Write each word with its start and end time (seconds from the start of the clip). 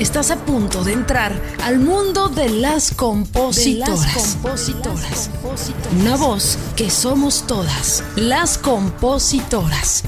Estás 0.00 0.30
a 0.30 0.36
punto 0.36 0.82
de 0.82 0.94
entrar 0.94 1.38
al 1.62 1.78
mundo 1.78 2.30
de 2.30 2.48
las 2.48 2.90
compositoras. 2.94 4.38
Una 6.00 6.16
voz 6.16 6.56
que 6.74 6.88
somos 6.88 7.46
todas, 7.46 8.02
las 8.16 8.56
compositoras. 8.56 10.02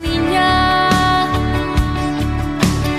Niña, 0.00 1.28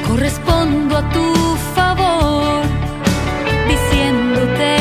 correspondo 0.07 0.99
a 0.99 1.09
tu 1.09 1.33
favor, 1.75 2.63
diciéndote, 3.67 4.77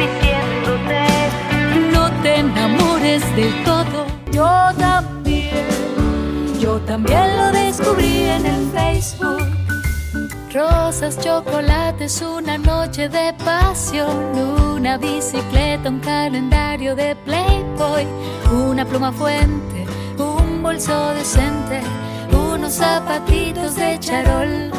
diciéndote, 0.00 1.06
no 1.92 2.10
te 2.22 2.34
enamores 2.34 3.22
del 3.36 3.62
todo. 3.62 4.06
Yo 4.32 4.72
también, 4.76 5.68
yo 6.60 6.80
también 6.80 7.29
en 7.98 8.46
el 8.46 8.70
Facebook. 8.70 9.42
Rosas, 10.52 11.18
chocolates, 11.18 12.22
una 12.22 12.58
noche 12.58 13.08
de 13.08 13.32
pasión, 13.44 14.38
una 14.38 14.96
bicicleta, 14.98 15.88
un 15.88 16.00
calendario 16.00 16.94
de 16.94 17.16
Playboy, 17.16 18.06
una 18.52 18.84
pluma 18.84 19.12
fuente, 19.12 19.86
un 20.18 20.62
bolso 20.62 21.14
decente, 21.14 21.80
unos 22.32 22.74
zapatitos 22.74 23.76
de 23.76 23.98
charol. 23.98 24.70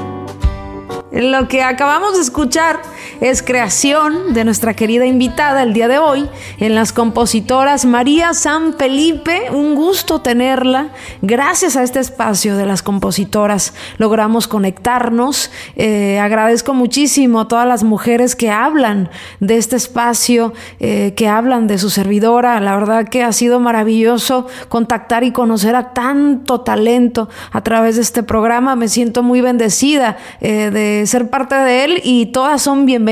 Lo 1.12 1.48
que 1.48 1.62
acabamos 1.64 2.16
de 2.16 2.22
escuchar 2.22 2.82
es 3.22 3.44
creación 3.44 4.34
de 4.34 4.44
nuestra 4.44 4.74
querida 4.74 5.06
invitada 5.06 5.62
el 5.62 5.74
día 5.74 5.88
de 5.88 6.00
hoy 6.00 6.28
en 6.58 6.74
las 6.74 6.92
compositoras 6.92 7.86
María 7.86 8.34
San 8.34 8.74
Felipe. 8.74 9.44
Un 9.52 9.76
gusto 9.76 10.22
tenerla. 10.22 10.90
Gracias 11.22 11.76
a 11.76 11.84
este 11.84 12.00
espacio 12.00 12.58
de 12.58 12.66
las 12.66 12.82
compositoras 12.82 13.76
logramos 14.00 14.48
conectarnos. 14.48 15.52
Eh, 15.76 16.18
agradezco 16.18 16.74
muchísimo 16.74 17.41
a 17.41 17.48
todas 17.48 17.68
las 17.68 17.84
mujeres 17.84 18.36
que 18.36 18.50
hablan 18.50 19.12
de 19.40 19.58
este 19.58 19.76
espacio, 19.76 20.54
eh, 20.80 21.13
que 21.16 21.28
hablan 21.28 21.68
de 21.68 21.78
su 21.78 21.91
servidora. 21.91 22.60
La 22.60 22.76
verdad 22.76 23.08
que 23.08 23.22
ha 23.22 23.32
sido 23.34 23.60
maravilloso 23.60 24.48
contactar 24.68 25.24
y 25.24 25.32
conocer 25.32 25.76
a 25.76 25.94
tanto 25.94 26.62
talento 26.62 27.30
a 27.52 27.62
través 27.62 27.98
de 27.98 28.02
este 28.02 28.24
programa. 28.24 28.76
Me 28.76 28.88
siento 28.88 29.22
muy 29.22 29.41
bendecida 29.41 30.18
eh, 30.40 30.72
de 30.72 31.06
ser 31.06 31.30
parte 31.30 31.54
de 31.54 31.84
él 31.84 32.02
y 32.04 32.26
todas 32.28 32.63
son 32.63 32.88
bienvenidas 32.88 33.10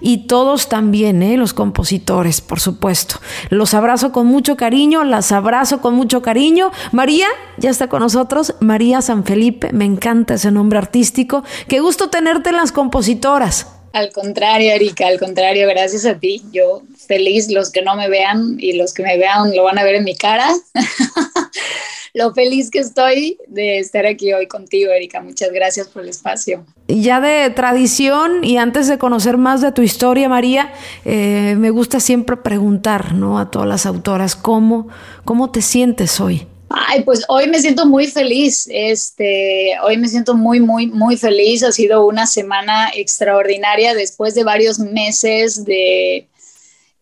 y 0.00 0.26
todos 0.26 0.68
también, 0.68 1.22
¿eh? 1.22 1.36
los 1.36 1.54
compositores, 1.54 2.40
por 2.40 2.60
supuesto. 2.60 3.16
Los 3.48 3.74
abrazo 3.74 4.12
con 4.12 4.26
mucho 4.26 4.56
cariño, 4.56 5.04
las 5.04 5.32
abrazo 5.32 5.80
con 5.80 5.94
mucho 5.94 6.22
cariño. 6.22 6.70
María 6.92 7.28
ya 7.56 7.70
está 7.70 7.88
con 7.88 8.00
nosotros, 8.00 8.54
María 8.60 9.02
San 9.02 9.24
Felipe, 9.24 9.72
me 9.72 9.84
encanta 9.84 10.34
ese 10.34 10.50
nombre 10.50 10.78
artístico. 10.78 11.44
Qué 11.68 11.80
gusto 11.80 12.10
tenerte 12.10 12.50
en 12.50 12.56
las 12.56 12.72
compositoras. 12.72 13.79
Al 13.92 14.12
contrario, 14.12 14.72
Erika, 14.72 15.08
al 15.08 15.18
contrario, 15.18 15.66
gracias 15.66 16.06
a 16.06 16.18
ti. 16.18 16.42
Yo 16.52 16.82
feliz, 17.08 17.50
los 17.50 17.70
que 17.70 17.82
no 17.82 17.96
me 17.96 18.08
vean 18.08 18.56
y 18.58 18.74
los 18.74 18.94
que 18.94 19.02
me 19.02 19.18
vean 19.18 19.54
lo 19.54 19.64
van 19.64 19.78
a 19.78 19.84
ver 19.84 19.96
en 19.96 20.04
mi 20.04 20.14
cara. 20.14 20.48
lo 22.14 22.32
feliz 22.32 22.70
que 22.70 22.78
estoy 22.78 23.38
de 23.48 23.78
estar 23.78 24.06
aquí 24.06 24.32
hoy 24.32 24.46
contigo, 24.46 24.92
Erika. 24.92 25.20
Muchas 25.20 25.50
gracias 25.50 25.88
por 25.88 26.02
el 26.02 26.08
espacio. 26.08 26.64
Ya 26.86 27.20
de 27.20 27.50
tradición 27.50 28.44
y 28.44 28.58
antes 28.58 28.86
de 28.86 28.98
conocer 28.98 29.36
más 29.38 29.60
de 29.60 29.72
tu 29.72 29.82
historia, 29.82 30.28
María, 30.28 30.72
eh, 31.04 31.56
me 31.58 31.70
gusta 31.70 31.98
siempre 31.98 32.36
preguntar 32.36 33.14
¿no? 33.14 33.40
a 33.40 33.50
todas 33.50 33.68
las 33.68 33.86
autoras 33.86 34.36
cómo, 34.36 34.88
cómo 35.24 35.50
te 35.50 35.62
sientes 35.62 36.20
hoy. 36.20 36.46
Ay, 36.72 37.02
pues 37.02 37.24
hoy 37.26 37.48
me 37.48 37.60
siento 37.60 37.84
muy 37.84 38.06
feliz. 38.06 38.68
Este, 38.70 39.74
hoy 39.82 39.96
me 39.96 40.06
siento 40.06 40.34
muy, 40.34 40.60
muy, 40.60 40.86
muy 40.86 41.16
feliz. 41.16 41.64
Ha 41.64 41.72
sido 41.72 42.06
una 42.06 42.28
semana 42.28 42.90
extraordinaria 42.94 43.92
después 43.92 44.36
de 44.36 44.44
varios 44.44 44.78
meses 44.78 45.64
de, 45.64 46.28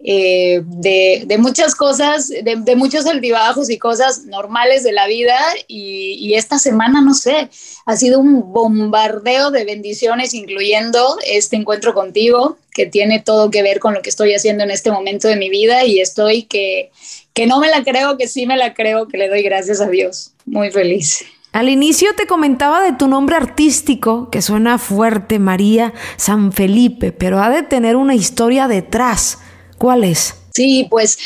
eh, 0.00 0.62
de, 0.64 1.24
de, 1.26 1.38
muchas 1.38 1.74
cosas, 1.74 2.28
de, 2.28 2.56
de, 2.56 2.76
muchos 2.76 3.04
altibajos 3.04 3.68
y 3.68 3.78
cosas 3.78 4.24
normales 4.24 4.84
de 4.84 4.92
la 4.92 5.06
vida. 5.06 5.38
Y, 5.66 6.16
y, 6.18 6.34
esta 6.34 6.58
semana, 6.58 7.02
no 7.02 7.12
sé, 7.12 7.50
ha 7.84 7.94
sido 7.94 8.20
un 8.20 8.50
bombardeo 8.54 9.50
de 9.50 9.66
bendiciones, 9.66 10.32
incluyendo 10.32 11.18
este 11.26 11.56
encuentro 11.56 11.92
contigo, 11.92 12.56
que 12.72 12.86
tiene 12.86 13.20
todo 13.20 13.50
que 13.50 13.62
ver 13.62 13.80
con 13.80 13.92
lo 13.92 14.00
que 14.00 14.08
estoy 14.08 14.32
haciendo 14.32 14.64
en 14.64 14.70
este 14.70 14.90
momento 14.90 15.28
de 15.28 15.36
mi 15.36 15.50
vida. 15.50 15.84
Y 15.84 16.00
estoy 16.00 16.44
que 16.44 16.90
que 17.38 17.46
no 17.46 17.60
me 17.60 17.68
la 17.68 17.84
creo, 17.84 18.18
que 18.18 18.26
sí 18.26 18.46
me 18.46 18.56
la 18.56 18.74
creo, 18.74 19.06
que 19.06 19.16
le 19.16 19.28
doy 19.28 19.44
gracias 19.44 19.80
a 19.80 19.86
Dios. 19.86 20.32
Muy 20.44 20.72
feliz. 20.72 21.24
Al 21.52 21.68
inicio 21.68 22.08
te 22.16 22.26
comentaba 22.26 22.82
de 22.82 22.94
tu 22.94 23.06
nombre 23.06 23.36
artístico, 23.36 24.28
que 24.28 24.42
suena 24.42 24.76
fuerte, 24.76 25.38
María 25.38 25.94
San 26.16 26.50
Felipe, 26.50 27.12
pero 27.12 27.40
ha 27.40 27.48
de 27.48 27.62
tener 27.62 27.94
una 27.94 28.16
historia 28.16 28.66
detrás. 28.66 29.38
¿Cuál 29.78 30.02
es? 30.02 30.34
Sí, 30.58 30.88
pues 30.90 31.16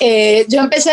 eh, 0.00 0.46
yo 0.48 0.58
empecé 0.58 0.90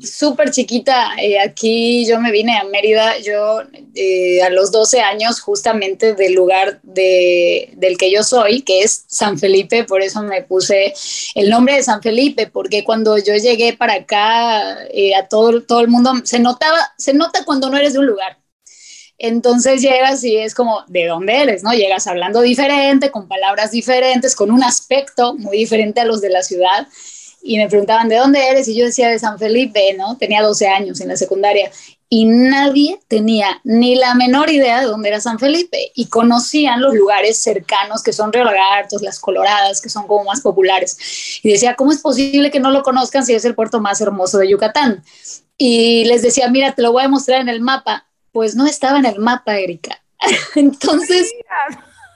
súper 0.00 0.50
chiquita. 0.50 1.14
Eh, 1.22 1.38
aquí 1.38 2.04
yo 2.04 2.18
me 2.18 2.32
vine 2.32 2.58
a 2.58 2.64
Mérida, 2.64 3.16
yo 3.20 3.62
eh, 3.94 4.42
a 4.42 4.50
los 4.50 4.72
12 4.72 4.98
años, 5.02 5.38
justamente 5.40 6.14
del 6.14 6.34
lugar 6.34 6.80
de, 6.82 7.70
del 7.76 7.96
que 7.96 8.10
yo 8.10 8.24
soy, 8.24 8.62
que 8.62 8.80
es 8.80 9.04
San 9.06 9.38
Felipe, 9.38 9.84
por 9.84 10.02
eso 10.02 10.20
me 10.24 10.42
puse 10.42 10.92
el 11.36 11.48
nombre 11.48 11.74
de 11.74 11.84
San 11.84 12.02
Felipe, 12.02 12.48
porque 12.48 12.82
cuando 12.82 13.16
yo 13.18 13.36
llegué 13.36 13.72
para 13.72 13.94
acá, 13.94 14.72
a 14.72 15.28
todo, 15.30 15.62
todo 15.62 15.78
el 15.78 15.86
mundo 15.86 16.14
se 16.24 16.40
notaba, 16.40 16.92
se 16.98 17.14
nota 17.14 17.44
cuando 17.44 17.70
no 17.70 17.76
eres 17.76 17.92
de 17.92 18.00
un 18.00 18.06
lugar. 18.06 18.38
Entonces 19.16 19.80
llegas 19.80 20.24
y 20.24 20.36
es 20.38 20.56
como, 20.56 20.82
¿de 20.88 21.06
dónde 21.06 21.40
eres? 21.40 21.62
¿No? 21.62 21.72
Llegas 21.72 22.08
hablando 22.08 22.40
diferente, 22.40 23.12
con 23.12 23.28
palabras 23.28 23.70
diferentes, 23.70 24.34
con 24.34 24.50
un 24.50 24.64
aspecto 24.64 25.34
muy 25.34 25.56
diferente 25.56 26.00
a 26.00 26.04
los 26.04 26.20
de 26.20 26.30
la 26.30 26.42
ciudad 26.42 26.88
y 27.42 27.58
me 27.58 27.68
preguntaban, 27.68 28.08
¿de 28.08 28.16
dónde 28.16 28.48
eres? 28.48 28.68
Y 28.68 28.76
yo 28.76 28.84
decía, 28.84 29.08
de 29.08 29.18
San 29.18 29.38
Felipe, 29.38 29.94
¿no? 29.96 30.16
Tenía 30.16 30.42
12 30.42 30.68
años 30.68 31.00
en 31.00 31.08
la 31.08 31.16
secundaria 31.16 31.70
y 32.10 32.24
nadie 32.24 33.00
tenía 33.06 33.60
ni 33.64 33.94
la 33.94 34.14
menor 34.14 34.50
idea 34.50 34.80
de 34.80 34.86
dónde 34.86 35.10
era 35.10 35.20
San 35.20 35.38
Felipe 35.38 35.92
y 35.94 36.06
conocían 36.06 36.80
los 36.80 36.94
lugares 36.94 37.38
cercanos 37.38 38.02
que 38.02 38.14
son 38.14 38.32
Río 38.32 38.44
Lagartos, 38.44 39.02
las 39.02 39.20
Coloradas, 39.20 39.82
que 39.82 39.90
son 39.90 40.06
como 40.06 40.24
más 40.24 40.40
populares. 40.40 41.40
Y 41.42 41.52
decía, 41.52 41.74
¿cómo 41.74 41.92
es 41.92 42.00
posible 42.00 42.50
que 42.50 42.60
no 42.60 42.70
lo 42.70 42.82
conozcan 42.82 43.26
si 43.26 43.34
es 43.34 43.44
el 43.44 43.54
puerto 43.54 43.80
más 43.80 44.00
hermoso 44.00 44.38
de 44.38 44.48
Yucatán? 44.48 45.04
Y 45.58 46.06
les 46.06 46.22
decía, 46.22 46.48
mira, 46.48 46.72
te 46.72 46.82
lo 46.82 46.92
voy 46.92 47.04
a 47.04 47.08
mostrar 47.08 47.42
en 47.42 47.50
el 47.50 47.60
mapa. 47.60 48.06
Pues 48.32 48.54
no 48.54 48.66
estaba 48.66 48.98
en 48.98 49.06
el 49.06 49.18
mapa, 49.18 49.58
Erika. 49.58 50.02
Entonces, 50.54 51.30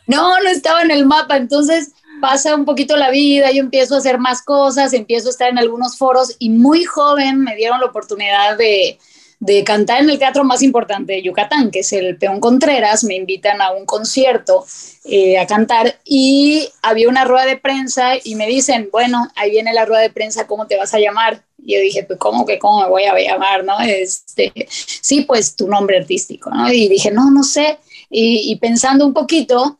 no, 0.06 0.40
no 0.40 0.48
estaba 0.48 0.82
en 0.82 0.90
el 0.90 1.04
mapa. 1.04 1.36
Entonces, 1.36 1.92
pasa 2.22 2.54
un 2.54 2.64
poquito 2.64 2.96
la 2.96 3.10
vida, 3.10 3.50
yo 3.50 3.60
empiezo 3.60 3.96
a 3.96 3.98
hacer 3.98 4.18
más 4.18 4.42
cosas, 4.42 4.92
empiezo 4.92 5.28
a 5.28 5.32
estar 5.32 5.50
en 5.50 5.58
algunos 5.58 5.98
foros 5.98 6.36
y 6.38 6.50
muy 6.50 6.84
joven 6.84 7.40
me 7.40 7.56
dieron 7.56 7.80
la 7.80 7.86
oportunidad 7.86 8.56
de, 8.56 8.98
de 9.40 9.64
cantar 9.64 10.00
en 10.00 10.08
el 10.08 10.20
teatro 10.20 10.44
más 10.44 10.62
importante 10.62 11.14
de 11.14 11.22
Yucatán, 11.22 11.72
que 11.72 11.80
es 11.80 11.92
el 11.92 12.16
Peón 12.16 12.38
Contreras, 12.38 13.02
me 13.02 13.16
invitan 13.16 13.60
a 13.60 13.72
un 13.72 13.84
concierto 13.86 14.64
eh, 15.04 15.36
a 15.36 15.48
cantar 15.48 15.98
y 16.04 16.68
había 16.80 17.08
una 17.08 17.24
rueda 17.24 17.44
de 17.46 17.56
prensa 17.56 18.12
y 18.22 18.36
me 18.36 18.46
dicen, 18.46 18.88
bueno, 18.92 19.26
ahí 19.34 19.50
viene 19.50 19.74
la 19.74 19.84
rueda 19.84 20.02
de 20.02 20.10
prensa, 20.10 20.46
¿cómo 20.46 20.68
te 20.68 20.76
vas 20.76 20.94
a 20.94 21.00
llamar? 21.00 21.42
Y 21.60 21.74
yo 21.74 21.80
dije, 21.80 22.04
pues, 22.04 22.20
¿cómo 22.20 22.46
que 22.46 22.60
cómo 22.60 22.82
me 22.82 22.88
voy 22.88 23.02
a 23.02 23.18
llamar? 23.18 23.64
¿no? 23.64 23.80
Este, 23.80 24.52
sí, 24.68 25.22
pues 25.22 25.56
tu 25.56 25.66
nombre 25.66 25.98
artístico, 25.98 26.48
¿no? 26.50 26.72
Y 26.72 26.86
dije, 26.86 27.10
no, 27.10 27.28
no 27.32 27.42
sé. 27.42 27.80
Y, 28.10 28.52
y 28.52 28.56
pensando 28.60 29.04
un 29.04 29.12
poquito, 29.12 29.76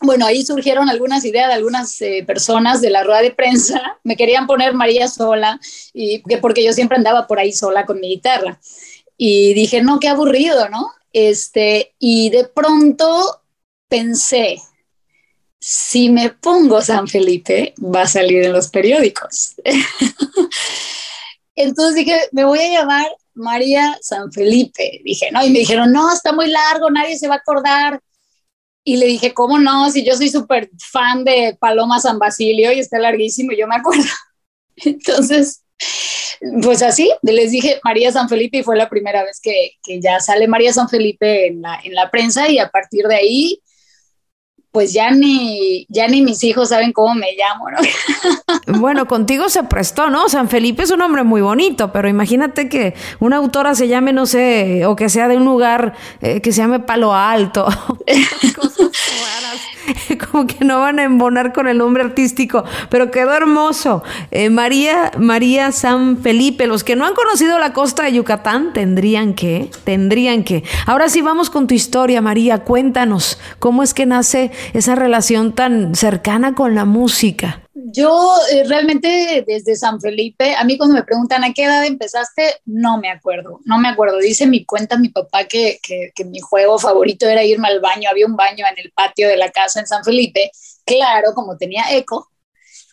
bueno, 0.00 0.26
ahí 0.26 0.44
surgieron 0.44 0.88
algunas 0.88 1.24
ideas 1.24 1.48
de 1.48 1.54
algunas 1.54 2.00
eh, 2.02 2.24
personas 2.26 2.80
de 2.80 2.90
la 2.90 3.02
rueda 3.02 3.22
de 3.22 3.30
prensa. 3.30 3.98
Me 4.04 4.16
querían 4.16 4.46
poner 4.46 4.74
María 4.74 5.08
sola, 5.08 5.60
y, 5.92 6.22
porque 6.40 6.64
yo 6.64 6.72
siempre 6.72 6.96
andaba 6.96 7.26
por 7.26 7.38
ahí 7.38 7.52
sola 7.52 7.86
con 7.86 8.00
mi 8.00 8.08
guitarra. 8.08 8.60
Y 9.16 9.54
dije, 9.54 9.82
no, 9.82 9.98
qué 9.98 10.08
aburrido, 10.08 10.68
¿no? 10.68 10.90
Este, 11.12 11.94
y 11.98 12.28
de 12.30 12.44
pronto 12.44 13.42
pensé, 13.88 14.58
si 15.58 16.10
me 16.10 16.30
pongo 16.30 16.82
San 16.82 17.08
Felipe, 17.08 17.74
va 17.82 18.02
a 18.02 18.06
salir 18.06 18.44
en 18.44 18.52
los 18.52 18.68
periódicos. 18.68 19.54
Entonces 21.56 21.94
dije, 21.94 22.20
me 22.32 22.44
voy 22.44 22.58
a 22.58 22.80
llamar 22.80 23.06
María 23.34 23.98
San 24.02 24.30
Felipe. 24.30 25.00
Dije, 25.04 25.30
no, 25.32 25.44
y 25.44 25.50
me 25.50 25.60
dijeron, 25.60 25.90
no, 25.90 26.12
está 26.12 26.32
muy 26.32 26.48
largo, 26.48 26.90
nadie 26.90 27.18
se 27.18 27.28
va 27.28 27.36
a 27.36 27.38
acordar. 27.38 28.00
Y 28.88 28.98
le 28.98 29.06
dije, 29.06 29.34
¿cómo 29.34 29.58
no? 29.58 29.90
Si 29.90 30.04
yo 30.04 30.14
soy 30.14 30.28
súper 30.28 30.70
fan 30.78 31.24
de 31.24 31.56
Paloma 31.58 31.98
San 31.98 32.20
Basilio 32.20 32.70
y 32.70 32.78
está 32.78 33.00
larguísimo, 33.00 33.50
yo 33.52 33.66
me 33.66 33.74
acuerdo. 33.74 34.04
Entonces, 34.76 35.64
pues 36.62 36.82
así, 36.82 37.10
les 37.22 37.50
dije 37.50 37.80
María 37.82 38.12
San 38.12 38.28
Felipe 38.28 38.58
y 38.58 38.62
fue 38.62 38.76
la 38.76 38.88
primera 38.88 39.24
vez 39.24 39.40
que, 39.42 39.72
que 39.82 40.00
ya 40.00 40.20
sale 40.20 40.46
María 40.46 40.72
San 40.72 40.88
Felipe 40.88 41.48
en 41.48 41.62
la, 41.62 41.80
en 41.82 41.94
la, 41.94 42.12
prensa 42.12 42.48
y 42.48 42.60
a 42.60 42.68
partir 42.70 43.06
de 43.06 43.16
ahí, 43.16 43.60
pues 44.76 44.92
ya 44.92 45.10
ni, 45.10 45.86
ya 45.88 46.06
ni 46.06 46.20
mis 46.20 46.44
hijos 46.44 46.68
saben 46.68 46.92
cómo 46.92 47.14
me 47.14 47.28
llamo, 47.34 47.70
¿no? 47.70 47.78
Bueno, 48.78 49.08
contigo 49.08 49.48
se 49.48 49.62
prestó, 49.62 50.10
¿no? 50.10 50.28
San 50.28 50.50
Felipe 50.50 50.82
es 50.82 50.90
un 50.90 50.98
nombre 50.98 51.22
muy 51.22 51.40
bonito, 51.40 51.92
pero 51.92 52.08
imagínate 52.08 52.68
que 52.68 52.94
una 53.20 53.36
autora 53.36 53.74
se 53.74 53.88
llame, 53.88 54.12
no 54.12 54.26
sé, 54.26 54.84
o 54.84 54.94
que 54.94 55.08
sea 55.08 55.28
de 55.28 55.38
un 55.38 55.46
lugar 55.46 55.94
eh, 56.20 56.42
que 56.42 56.52
se 56.52 56.58
llame 56.58 56.80
Palo 56.80 57.14
Alto. 57.14 57.64
Cosas 58.54 58.90
Como 60.30 60.46
que 60.46 60.64
no 60.64 60.80
van 60.80 60.98
a 60.98 61.04
embonar 61.04 61.52
con 61.52 61.68
el 61.68 61.78
nombre 61.78 62.02
artístico, 62.02 62.64
pero 62.90 63.10
quedó 63.10 63.32
hermoso. 63.32 64.02
Eh, 64.30 64.50
María, 64.50 65.12
María 65.18 65.72
San 65.72 66.18
Felipe, 66.18 66.66
los 66.66 66.84
que 66.84 66.96
no 66.96 67.06
han 67.06 67.14
conocido 67.14 67.58
la 67.58 67.72
costa 67.72 68.04
de 68.04 68.12
Yucatán 68.12 68.72
tendrían 68.72 69.34
que, 69.34 69.70
tendrían 69.84 70.44
que. 70.44 70.64
Ahora 70.86 71.08
sí 71.08 71.22
vamos 71.22 71.50
con 71.50 71.66
tu 71.66 71.74
historia, 71.74 72.20
María. 72.20 72.58
Cuéntanos 72.64 73.38
cómo 73.58 73.82
es 73.82 73.94
que 73.94 74.06
nace 74.06 74.50
esa 74.72 74.94
relación 74.94 75.54
tan 75.54 75.94
cercana 75.94 76.54
con 76.54 76.74
la 76.74 76.84
música. 76.84 77.62
Yo 77.74 78.34
eh, 78.52 78.64
realmente 78.64 79.44
desde 79.46 79.76
San 79.76 80.00
Felipe, 80.00 80.54
a 80.56 80.64
mí 80.64 80.76
cuando 80.76 80.94
me 80.96 81.04
preguntan 81.04 81.44
a 81.44 81.52
qué 81.52 81.64
edad 81.64 81.84
empezaste, 81.84 82.56
no 82.64 82.98
me 82.98 83.10
acuerdo, 83.10 83.60
no 83.64 83.78
me 83.78 83.88
acuerdo. 83.88 84.18
Dice 84.18 84.46
mi 84.46 84.64
cuenta 84.64 84.98
mi 84.98 85.08
papá 85.08 85.44
que, 85.44 85.78
que, 85.82 86.24
mi 86.24 86.40
juego 86.40 86.78
favorito 86.78 87.28
era 87.28 87.44
irme 87.44 87.68
al 87.68 87.80
baño, 87.80 88.10
había 88.10 88.26
un 88.26 88.36
baño 88.36 88.64
en 88.70 88.84
el 88.84 88.92
patio 88.92 89.28
de 89.28 89.36
la 89.36 89.50
casa 89.50 89.80
en 89.80 89.86
San 89.86 90.04
Felipe. 90.04 90.50
Claro, 90.84 91.32
como 91.34 91.56
tenía 91.56 91.84
eco, 91.90 92.28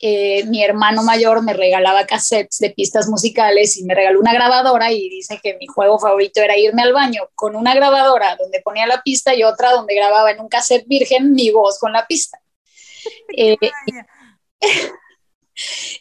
eh, 0.05 0.43
mi 0.47 0.61
hermano 0.61 1.01
mayor 1.01 1.41
me 1.43 1.53
regalaba 1.53 2.05
cassettes 2.05 2.59
de 2.59 2.71
pistas 2.71 3.07
musicales 3.07 3.77
y 3.77 3.85
me 3.85 3.95
regaló 3.95 4.19
una 4.19 4.33
grabadora 4.33 4.91
y 4.91 5.07
dice 5.07 5.39
que 5.41 5.55
mi 5.57 5.65
juego 5.65 5.97
favorito 5.97 6.41
era 6.41 6.57
irme 6.57 6.81
al 6.81 6.91
baño 6.91 7.29
con 7.35 7.55
una 7.55 7.73
grabadora 7.73 8.35
donde 8.35 8.59
ponía 8.59 8.85
la 8.85 9.01
pista 9.01 9.33
y 9.33 9.43
otra 9.43 9.71
donde 9.71 9.95
grababa 9.95 10.29
en 10.31 10.41
un 10.41 10.49
cassette 10.49 10.85
virgen 10.87 11.31
mi 11.31 11.51
voz 11.51 11.79
con 11.79 11.93
la 11.93 12.05
pista. 12.05 12.37
Eh, 13.35 13.57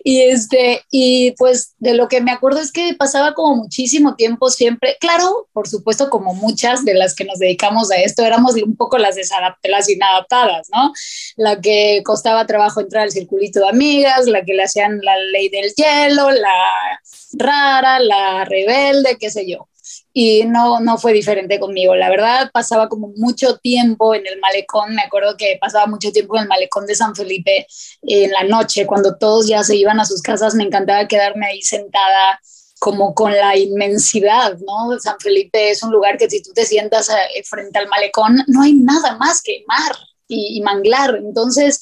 y 0.05 0.23
este, 0.23 0.85
y 0.91 1.33
pues 1.33 1.75
de 1.79 1.95
lo 1.95 2.09
que 2.09 2.21
me 2.21 2.31
acuerdo 2.31 2.61
es 2.61 2.73
que 2.73 2.95
pasaba 2.95 3.35
como 3.35 3.57
muchísimo 3.57 4.15
tiempo 4.15 4.51
siempre, 4.51 4.97
claro, 5.01 5.49
por 5.53 5.69
supuesto, 5.69 6.11
como 6.11 6.35
muchas 6.35 6.85
de 6.85 6.95
las 6.95 7.15
que 7.15 7.25
nos 7.25 7.39
dedicamos 7.39 7.91
a 7.91 7.97
esto, 7.97 8.25
éramos 8.25 8.55
un 8.55 8.77
poco 8.77 8.99
las, 8.99 9.17
las 9.63 9.89
inadaptadas, 9.89 10.69
¿no? 10.73 10.93
La 11.37 11.61
que 11.61 12.03
costaba 12.05 12.47
trabajo 12.47 12.81
entrar 12.81 13.05
al 13.05 13.13
circulito 13.13 13.61
de 13.61 13.69
amigas, 13.69 14.27
la 14.27 14.45
que 14.45 14.55
le 14.55 14.65
hacían 14.65 15.01
la 15.03 15.17
ley 15.33 15.49
del 15.49 15.73
hielo, 15.75 16.31
la 16.31 17.01
rara, 17.35 18.01
la 18.01 18.45
rebelde, 18.45 19.17
qué 19.19 19.31
sé 19.31 19.49
yo 19.49 19.69
y 20.13 20.45
no, 20.45 20.81
no 20.81 20.99
fue 20.99 21.13
diferente 21.13 21.59
conmigo. 21.59 21.95
La 21.95 22.11
verdad, 22.11 22.51
pasaba 22.53 22.89
como 22.89 23.09
mucho 23.17 23.57
tiempo 23.59 24.15
en 24.15 24.27
el 24.27 24.39
malecón. 24.41 24.95
Me 24.95 25.03
acuerdo 25.03 25.37
que 25.37 25.57
pasaba 25.61 25.87
mucho 25.87 26.13
tiempo 26.13 26.37
en 26.37 26.43
el 26.43 26.49
malecón 26.49 26.87
de 26.87 26.95
San 26.95 27.15
Felipe 27.15 27.67
en 28.03 28.31
la 28.31 28.45
noche, 28.45 28.87
cuando 28.87 29.17
todos 29.17 29.49
ya 29.49 29.63
se 29.65 29.77
iban 29.77 30.01
a 30.01 30.05
sus 30.05 30.21
casas. 30.21 30.55
Me 30.55 30.65
encantaba 30.65 31.09
quedarme 31.09 31.47
ahí 31.47 31.63
sentada 31.63 32.41
como 32.79 33.15
con 33.15 33.33
la 33.33 33.57
inmensidad, 33.57 34.59
¿no? 34.59 34.99
San 34.99 35.19
Felipe 35.21 35.71
es 35.71 35.83
un 35.83 35.93
lugar 35.93 36.19
que 36.19 36.29
si 36.29 36.43
tú 36.43 36.53
te 36.53 36.67
sientas 36.67 37.09
eh, 37.09 37.43
frente 37.45 37.79
al 37.79 37.89
malecón, 37.89 38.43
no 38.49 38.63
hay 38.63 38.75
nada 38.75 39.17
más 39.17 39.41
que 39.41 39.65
mar 39.69 39.97
y, 40.27 40.59
y 40.59 40.61
manglar. 40.63 41.17
Entonces, 41.17 41.81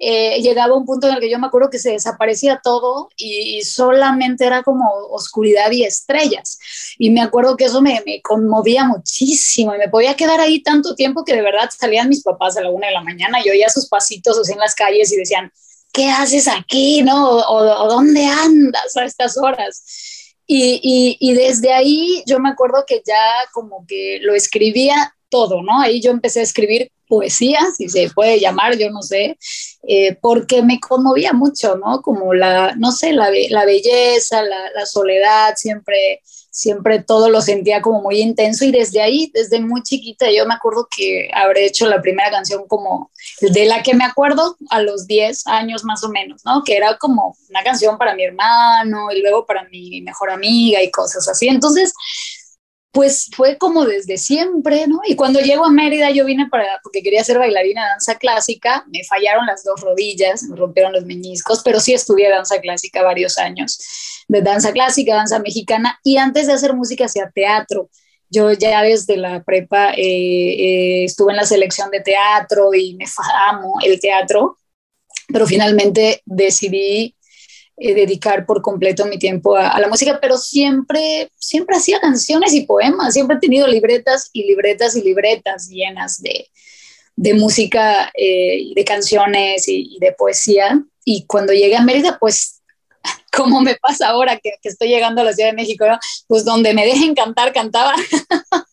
eh, 0.00 0.40
llegaba 0.42 0.76
un 0.76 0.86
punto 0.86 1.08
en 1.08 1.14
el 1.14 1.20
que 1.20 1.28
yo 1.28 1.40
me 1.40 1.48
acuerdo 1.48 1.70
que 1.70 1.80
se 1.80 1.90
desaparecía 1.90 2.60
todo 2.62 3.08
y, 3.16 3.62
solamente 3.62 4.46
era 4.46 4.62
como 4.62 4.88
oscuridad 5.10 5.72
y 5.72 5.84
estrellas. 5.84 6.58
Y 6.98 7.10
me 7.10 7.20
acuerdo 7.20 7.56
que 7.56 7.64
eso 7.64 7.82
me, 7.82 8.00
me, 8.06 8.22
conmovía 8.22 8.84
muchísimo 8.84 9.74
y 9.74 9.78
me 9.78 9.88
podía 9.88 10.14
quedar 10.14 10.40
ahí 10.40 10.62
tanto 10.62 10.94
tiempo 10.94 11.24
que 11.24 11.34
de 11.34 11.42
verdad 11.42 11.68
salían 11.76 12.08
mis 12.08 12.22
papás 12.22 12.56
a 12.56 12.62
la 12.62 12.70
una 12.70 12.86
de 12.86 12.92
la 12.92 13.02
mañana 13.02 13.44
y 13.44 13.50
oía 13.50 13.68
sus 13.68 13.88
pasitos 13.88 14.38
así 14.38 14.52
en 14.52 14.58
las 14.58 14.74
calles 14.76 15.12
y 15.12 15.16
decían, 15.16 15.52
¿qué 15.92 16.08
haces 16.08 16.46
aquí? 16.46 17.02
¿No? 17.02 17.30
¿O, 17.30 17.88
dónde 17.88 18.24
andas 18.26 18.96
a 18.96 19.04
estas 19.04 19.36
horas? 19.36 19.82
Y, 20.46 20.80
y, 20.82 21.16
y 21.20 21.34
desde 21.34 21.72
ahí 21.72 22.22
yo 22.26 22.38
me 22.38 22.50
acuerdo 22.50 22.84
que 22.86 23.02
ya 23.04 23.20
como 23.52 23.84
que 23.86 24.20
lo 24.22 24.34
escribía 24.34 25.14
todo, 25.28 25.62
¿no? 25.62 25.80
Ahí 25.80 26.00
yo 26.00 26.10
empecé 26.10 26.40
a 26.40 26.44
escribir 26.44 26.90
poesía, 27.08 27.58
si 27.76 27.88
se 27.88 28.10
puede 28.10 28.38
llamar, 28.38 28.76
yo 28.76 28.90
no 28.90 29.02
sé, 29.02 29.38
eh, 29.86 30.16
porque 30.20 30.62
me 30.62 30.78
conmovía 30.78 31.32
mucho, 31.32 31.76
¿no? 31.76 32.02
Como 32.02 32.34
la, 32.34 32.74
no 32.76 32.92
sé, 32.92 33.12
la, 33.12 33.30
la 33.48 33.64
belleza, 33.64 34.42
la, 34.42 34.70
la, 34.74 34.86
soledad, 34.86 35.54
siempre, 35.56 36.20
siempre 36.50 37.02
todo 37.02 37.30
lo 37.30 37.40
sentía 37.40 37.80
como 37.80 38.02
muy 38.02 38.20
intenso 38.20 38.64
y 38.64 38.70
desde 38.70 39.00
ahí, 39.00 39.30
desde 39.32 39.60
muy 39.60 39.82
chiquita, 39.82 40.30
yo 40.30 40.44
me 40.46 40.54
acuerdo 40.54 40.86
que 40.94 41.30
habré 41.32 41.66
hecho 41.66 41.86
la 41.86 42.02
primera 42.02 42.30
canción 42.30 42.66
como 42.68 43.10
de 43.40 43.64
la 43.64 43.82
que 43.82 43.94
me 43.94 44.04
acuerdo 44.04 44.56
a 44.70 44.82
los 44.82 45.06
10 45.06 45.46
años 45.46 45.84
más 45.84 46.04
o 46.04 46.10
menos, 46.10 46.42
¿no? 46.44 46.62
Que 46.62 46.76
era 46.76 46.98
como 46.98 47.36
una 47.48 47.62
canción 47.64 47.96
para 47.96 48.14
mi 48.14 48.24
hermano 48.24 49.10
y 49.10 49.22
luego 49.22 49.46
para 49.46 49.64
mi 49.64 50.02
mejor 50.02 50.30
amiga 50.30 50.82
y 50.82 50.90
cosas 50.90 51.26
así. 51.28 51.48
Entonces, 51.48 51.94
pues 52.90 53.28
fue 53.36 53.58
como 53.58 53.84
desde 53.84 54.16
siempre, 54.16 54.86
¿no? 54.86 55.00
Y 55.06 55.14
cuando 55.14 55.40
llego 55.40 55.66
a 55.66 55.70
Mérida 55.70 56.10
yo 56.10 56.24
vine 56.24 56.48
para, 56.48 56.80
porque 56.82 57.02
quería 57.02 57.22
ser 57.22 57.38
bailarina 57.38 57.82
de 57.82 57.90
danza 57.90 58.14
clásica, 58.16 58.84
me 58.88 59.04
fallaron 59.04 59.46
las 59.46 59.62
dos 59.62 59.80
rodillas, 59.80 60.42
me 60.44 60.56
rompieron 60.56 60.92
los 60.92 61.04
meñiscos, 61.04 61.62
pero 61.62 61.80
sí 61.80 61.92
estudié 61.92 62.30
danza 62.30 62.60
clásica 62.60 63.02
varios 63.02 63.36
años, 63.36 63.78
de 64.26 64.40
danza 64.40 64.72
clásica, 64.72 65.14
danza 65.14 65.38
mexicana, 65.38 66.00
y 66.02 66.16
antes 66.16 66.46
de 66.46 66.54
hacer 66.54 66.74
música 66.74 67.04
hacía 67.04 67.30
teatro. 67.34 67.90
Yo 68.30 68.52
ya 68.52 68.82
desde 68.82 69.16
la 69.16 69.42
prepa 69.42 69.92
eh, 69.92 70.02
eh, 70.02 71.04
estuve 71.04 71.32
en 71.32 71.38
la 71.38 71.46
selección 71.46 71.90
de 71.90 72.00
teatro 72.00 72.74
y 72.74 72.94
me 72.94 73.06
amo 73.48 73.78
el 73.84 74.00
teatro, 74.00 74.58
pero 75.28 75.46
finalmente 75.46 76.22
decidí 76.26 77.14
eh, 77.80 77.94
dedicar 77.94 78.44
por 78.44 78.60
completo 78.60 79.06
mi 79.06 79.20
tiempo 79.20 79.54
a, 79.54 79.78
la 79.78 79.86
música, 79.86 80.18
pero 80.20 80.36
siempre, 80.36 81.30
siempre 81.36 81.76
hacía 81.76 82.00
canciones 82.00 82.52
y 82.52 82.66
poemas, 82.66 83.14
siempre 83.14 83.36
he 83.36 83.40
tenido 83.40 83.68
libretas 83.68 84.30
y 84.32 84.48
libretas 84.48 84.96
y 84.96 85.02
libretas 85.02 85.68
llenas 85.68 86.20
de, 86.20 86.48
de 87.14 87.34
música, 87.34 88.10
eh, 88.14 88.72
de 88.74 88.84
canciones 88.84 89.68
y, 89.68 89.96
de 90.00 90.10
poesía. 90.10 90.82
Y 91.04 91.24
cuando 91.26 91.52
llegué 91.52 91.76
a 91.76 91.82
Mérida, 91.82 92.18
pues 92.18 92.62
como 93.32 93.60
me 93.60 93.76
pasa 93.76 94.08
ahora 94.08 94.36
que, 94.38 94.54
que, 94.60 94.70
estoy 94.70 94.88
llegando 94.88 95.20
a 95.20 95.24
la 95.24 95.32
Ciudad 95.32 95.50
de 95.50 95.56
México, 95.56 95.84
pues 96.26 96.44
donde 96.44 96.74
me 96.74 96.84
dejen 96.84 97.14
cantar, 97.14 97.52
cantaba. 97.52 97.94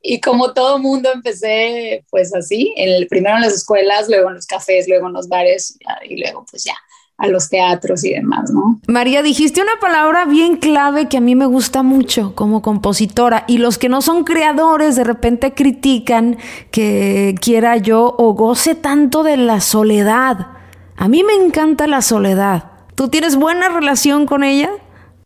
y 0.00 0.22
como 0.22 0.54
todo 0.54 0.78
mundo 0.78 1.12
empecé 1.12 2.02
pues 2.08 2.34
así, 2.34 2.72
en 2.78 2.88
el, 2.88 3.06
primero 3.08 3.36
en 3.36 3.42
las 3.42 3.52
escuelas, 3.52 4.08
luego 4.08 4.30
en 4.30 4.36
los 4.36 4.46
cafés, 4.46 4.88
luego 4.88 5.08
en 5.08 5.12
los 5.12 5.28
bares 5.28 5.76
y 6.08 6.16
luego 6.16 6.46
pues 6.50 6.64
ya 6.64 6.74
a 7.20 7.28
los 7.28 7.50
teatros 7.50 8.02
y 8.04 8.14
demás, 8.14 8.50
¿no? 8.50 8.80
María, 8.88 9.22
dijiste 9.22 9.60
una 9.60 9.78
palabra 9.80 10.24
bien 10.24 10.56
clave 10.56 11.08
que 11.08 11.18
a 11.18 11.20
mí 11.20 11.34
me 11.34 11.44
gusta 11.46 11.82
mucho 11.82 12.34
como 12.34 12.62
compositora 12.62 13.44
y 13.46 13.58
los 13.58 13.76
que 13.76 13.90
no 13.90 14.00
son 14.00 14.24
creadores 14.24 14.96
de 14.96 15.04
repente 15.04 15.52
critican 15.52 16.38
que 16.70 17.34
quiera 17.40 17.76
yo 17.76 18.14
o 18.18 18.32
goce 18.32 18.74
tanto 18.74 19.22
de 19.22 19.36
la 19.36 19.60
soledad. 19.60 20.48
A 20.96 21.08
mí 21.08 21.22
me 21.22 21.34
encanta 21.34 21.86
la 21.86 22.00
soledad. 22.00 22.64
¿Tú 22.94 23.08
tienes 23.08 23.36
buena 23.36 23.68
relación 23.68 24.24
con 24.24 24.42
ella? 24.42 24.70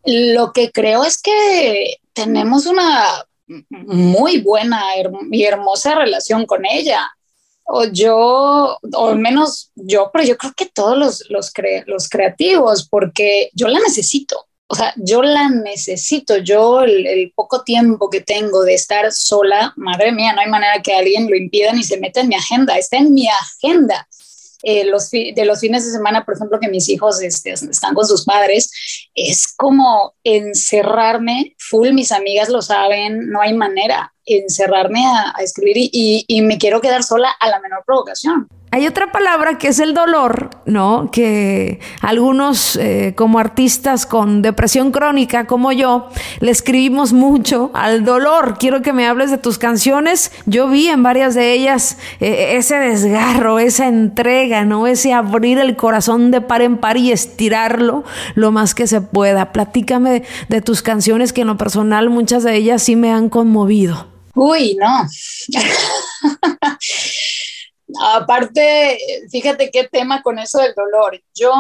Lo 0.05 0.53
que 0.53 0.73
creo 0.73 1.05
es 1.05 1.23
que 1.23 1.97
tenemos 2.13 2.67
una 2.67 3.05
muy 3.71 4.41
buena 4.41 4.83
y 5.31 5.45
hermosa 5.45 5.95
relación 5.95 6.47
con 6.47 6.67
ella 6.67 7.09
o 7.65 7.85
yo, 7.87 8.79
o 8.93 9.09
al 9.09 9.19
menos 9.19 9.71
yo, 9.75 10.11
pero 10.13 10.25
yo 10.25 10.37
creo 10.37 10.53
que 10.57 10.67
todos 10.67 10.97
los, 10.97 11.25
los, 11.31 11.53
los 11.87 12.09
creativos, 12.09 12.89
porque 12.89 13.51
yo 13.55 13.69
la 13.69 13.81
necesito. 13.81 14.47
O 14.67 14.75
sea, 14.75 14.95
yo 14.97 15.23
la 15.23 15.49
necesito. 15.51 16.39
Yo 16.39 16.81
el, 16.81 17.07
el, 17.07 17.33
poco 17.35 17.63
tiempo 17.63 18.09
que 18.11 18.21
tengo 18.21 18.63
de 18.65 18.75
estar 18.75 19.13
sola, 19.13 19.73
madre 19.77 20.11
mía, 20.13 20.33
no 20.33 20.41
hay 20.41 20.49
manera 20.49 20.83
que 20.83 20.95
alguien 20.95 21.29
lo 21.29 21.37
impida 21.37 21.73
ni 21.73 21.83
se 21.83 21.99
meta 21.99 22.21
en 22.21 22.29
mi 22.29 22.35
agenda. 22.35 22.77
Está 22.77 22.97
en 22.97 23.13
mi 23.13 23.29
agenda. 23.29 24.09
Eh, 24.65 24.85
los 24.85 25.11
de 25.11 25.45
los 25.45 25.61
fines 25.61 25.85
de 25.85 25.93
semana, 25.93 26.25
por 26.25 26.35
ejemplo, 26.35 26.59
que 26.61 26.69
mis 26.69 26.89
hijos 26.89 27.23
este, 27.23 27.53
están 27.53 27.95
con 27.95 28.07
sus 28.07 28.25
padres, 28.25 28.71
es 29.15 29.55
como 29.55 30.15
encerrarme, 30.25 31.55
full, 31.59 31.93
mis 31.93 32.13
amigas 32.13 32.49
lo 32.49 32.63
saben, 32.63 33.29
no 33.29 33.41
hay 33.41 33.53
manera, 33.53 34.13
encerrarme 34.25 35.05
a, 35.07 35.35
escribir 35.43 35.77
y, 35.77 36.25
y 36.27 36.41
me 36.43 36.59
quiero 36.59 36.81
quedar 36.81 37.03
sola 37.03 37.31
a 37.41 37.49
la 37.49 37.61
menor 37.61 37.83
provocación. 37.85 38.49
Hay 38.75 38.89
otra 38.89 39.13
palabra 39.13 39.57
que 39.57 39.69
es 39.69 39.79
el 39.79 39.95
dolor, 39.95 40.51
¿no? 40.67 41.09
Que 41.13 41.79
algunos 42.01 42.75
eh, 42.75 43.15
como 43.17 43.39
artistas 43.39 44.05
con 44.05 44.43
depresión 44.43 44.91
crónica 44.91 45.47
como 45.47 45.71
yo, 45.71 46.09
le 46.41 46.51
escribimos 46.51 47.13
mucho 47.13 47.71
al 47.73 48.05
dolor. 48.05 48.57
Quiero 48.59 48.83
que 48.83 48.93
me 48.93 49.07
hables 49.07 49.31
de 49.31 49.39
tus 49.39 49.59
canciones. 49.59 50.33
Yo 50.47 50.69
vi 50.69 50.89
en 50.89 51.05
varias 51.05 51.37
de 51.37 51.53
ellas 51.53 51.99
eh, 52.19 52.57
ese 52.57 52.75
desgarro, 52.75 53.61
esa 53.61 53.87
entrega, 53.87 54.65
¿no? 54.65 54.89
Ese 54.89 55.13
abrir 55.13 55.59
el 55.59 55.77
corazón 55.77 56.33
de 56.33 56.41
par 56.41 56.61
en 56.61 56.79
par 56.79 56.97
y 56.97 57.13
estirarlo 57.13 58.03
lo 58.35 58.51
más 58.51 58.75
que 58.75 58.89
se 58.89 59.01
pueda. 59.01 59.53
Platícame 59.53 60.25
de 60.49 60.63
tus 60.63 60.83
canciones 60.83 61.33
que 61.33 61.43
en 61.43 61.47
lo 61.47 61.57
personal 61.57 62.11
muchas 62.11 62.43
de 62.43 62.57
ellas 62.57 62.83
sí 62.83 62.97
me 62.97 63.13
han 63.13 63.29
conmovido. 63.29 64.09
Uy, 64.35 64.77
no. 64.81 65.07
Aparte, 68.01 68.99
fíjate 69.31 69.71
qué 69.71 69.85
tema 69.85 70.23
con 70.23 70.39
eso 70.39 70.59
del 70.59 70.75
dolor. 70.75 71.21
Yo 71.35 71.53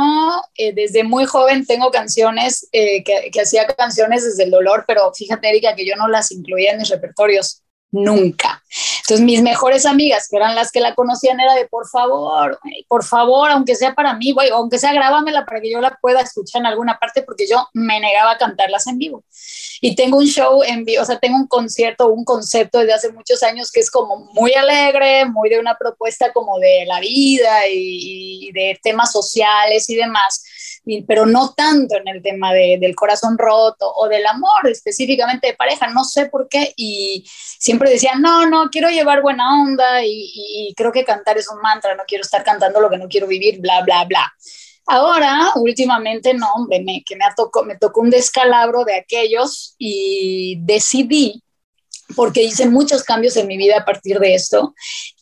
eh, 0.57 0.73
desde 0.73 1.04
muy 1.04 1.26
joven 1.26 1.66
tengo 1.66 1.90
canciones, 1.90 2.69
eh, 2.73 3.04
que, 3.04 3.31
que 3.31 3.40
hacía 3.43 3.66
canciones 3.66 4.25
desde 4.25 4.45
el 4.45 4.50
dolor, 4.50 4.85
pero 4.87 5.12
fíjate, 5.12 5.49
Erika, 5.49 5.75
que 5.75 5.87
yo 5.87 5.97
no 5.97 6.09
las 6.09 6.33
incluía 6.33 6.73
en 6.73 6.78
mis 6.78 6.88
repertorios 6.88 7.63
nunca. 7.95 8.63
Entonces 9.01 9.25
mis 9.25 9.41
mejores 9.43 9.87
amigas, 9.87 10.29
que 10.29 10.37
eran 10.37 10.55
las 10.55 10.73
que 10.73 10.81
la 10.81 10.95
conocían, 10.95 11.39
era 11.39 11.55
de 11.55 11.67
por 11.67 11.89
favor, 11.89 12.59
por 12.89 13.05
favor, 13.05 13.51
aunque 13.51 13.77
sea 13.77 13.95
para 13.95 14.15
mí, 14.15 14.33
güey, 14.33 14.51
aunque 14.51 14.79
sea 14.79 14.93
grábamela 14.93 15.47
para 15.47 15.61
que 15.61 15.71
yo 15.71 15.81
la 15.81 15.97
pueda 16.01 16.21
escuchar 16.21 16.61
en 16.61 16.67
alguna 16.67 16.99
parte, 16.99 17.23
porque 17.23 17.47
yo 17.49 17.69
me 17.73 18.01
negaba 18.01 18.33
a 18.33 18.39
cantarlas 18.39 18.87
en 18.87 18.99
vivo. 18.99 19.25
Y 19.81 19.95
tengo 19.95 20.19
un 20.19 20.27
show 20.27 20.63
en 20.63 20.85
vivo, 20.85 21.03
o 21.03 21.05
sea, 21.05 21.19
tengo 21.19 21.37
un 21.37 21.47
concierto, 21.47 22.09
un 22.09 22.25
concepto 22.25 22.79
desde 22.79 22.95
hace 22.95 23.13
muchos 23.13 23.43
años 23.43 23.71
que 23.71 23.81
es 23.81 23.91
como 23.91 24.17
muy 24.33 24.53
alegre, 24.55 25.27
muy 25.27 25.49
de 25.49 25.61
una 25.61 25.77
propuesta 25.77 26.33
como 26.33 26.59
de 26.59 26.85
la 26.87 27.01
vida 27.01 27.69
y, 27.69 28.49
y 28.49 28.53
de 28.53 28.79
temas 28.83 29.13
sociales 29.13 29.89
y 29.89 29.97
demás 29.97 30.43
pero 31.07 31.26
no 31.26 31.55
tanto 31.55 31.97
en 31.97 32.09
el 32.09 32.23
tema 32.23 32.53
de, 32.53 32.79
del 32.81 32.95
corazón 32.95 33.38
roto 33.38 33.93
o 33.95 34.09
del 34.09 34.26
amor 34.26 34.69
específicamente 34.69 35.49
de 35.49 35.55
pareja, 35.55 35.88
no 35.88 36.05
sé 36.05 36.26
por 36.26 36.49
qué, 36.49 36.73
y 36.76 37.25
siempre 37.59 37.91
decía, 37.91 38.12
no, 38.19 38.47
no, 38.49 38.69
quiero 38.71 38.91
llevar 38.91 39.23
buena 39.23 39.62
onda 39.62 40.05
y, 40.05 40.31
y 40.35 40.75
creo 40.75 40.93
que 40.93 41.05
cantar 41.05 41.38
es 41.38 41.49
un 41.50 41.61
mantra, 41.61 41.95
no 41.95 42.05
quiero 42.07 42.23
estar 42.23 42.45
cantando 42.45 42.81
lo 42.81 42.91
que 42.91 42.99
no 42.99 43.09
quiero 43.09 43.26
vivir, 43.26 43.61
bla, 43.61 43.83
bla, 43.83 44.05
bla. 44.05 44.33
Ahora, 44.87 45.53
últimamente, 45.57 46.35
no, 46.35 46.53
hombre, 46.55 46.83
me, 46.83 47.03
que 47.05 47.17
me, 47.17 47.25
tocó, 47.35 47.64
me 47.64 47.76
tocó 47.76 48.03
un 48.03 48.11
descalabro 48.11 48.85
de 48.85 48.97
aquellos 48.97 49.75
y 49.79 50.59
decidí 50.61 51.43
porque 52.16 52.42
hice 52.42 52.68
muchos 52.68 53.02
cambios 53.02 53.37
en 53.37 53.46
mi 53.46 53.56
vida 53.56 53.78
a 53.78 53.84
partir 53.84 54.18
de 54.18 54.34
esto 54.34 54.75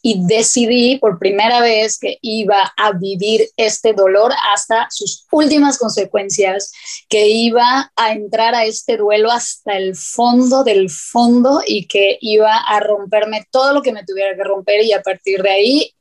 y 0.02 0.26
decidí 0.26 0.98
por 0.98 1.18
primera 1.18 1.60
vez 1.60 1.98
que 1.98 2.18
iba 2.20 2.72
a 2.76 2.92
vivir 2.92 3.48
este 3.56 3.92
dolor 3.92 4.32
hasta 4.52 4.88
sus 4.90 5.26
últimas 5.30 5.78
consecuencias, 5.78 6.72
que 7.08 7.28
iba 7.28 7.92
a 7.94 8.12
entrar 8.12 8.54
a 8.54 8.64
este 8.64 8.96
duelo 8.96 9.30
hasta 9.30 9.76
el 9.76 9.94
fondo 9.94 10.64
del 10.64 10.90
fondo 10.90 11.62
y 11.66 11.86
que 11.86 12.18
iba 12.20 12.56
a 12.56 12.80
romperme 12.80 13.46
todo 13.50 13.72
lo 13.72 13.82
que 13.82 13.92
me 13.92 14.04
tuviera 14.04 14.36
que 14.36 14.44
romper 14.44 14.82
y 14.82 14.92
a 14.92 15.02
partir 15.02 15.42
de 15.42 15.50
ahí 15.50 15.94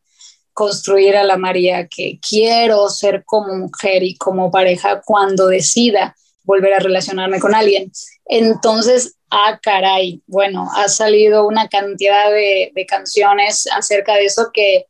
construir 0.54 1.16
a 1.16 1.24
la 1.24 1.38
María 1.38 1.88
que 1.88 2.20
quiero 2.28 2.90
ser 2.90 3.24
como 3.26 3.56
mujer 3.56 4.04
y 4.04 4.18
como 4.18 4.52
pareja 4.52 5.02
cuando 5.06 5.48
decida 5.48 6.16
volver 6.44 6.74
a 6.74 6.80
relacionarme 6.80 7.40
con 7.40 7.56
alguien. 7.56 7.92
Entonces, 8.26 9.16
ah, 9.32 9.60
caray, 9.62 10.22
bueno, 10.28 10.70
ha 10.76 10.88
salido 10.90 11.48
una 11.48 11.68
cantidad 11.68 12.30
de, 12.30 12.72
canciones 12.88 13.68
acerca 13.74 14.16
de 14.16 14.26
eso 14.26 14.50
que, 14.54 14.88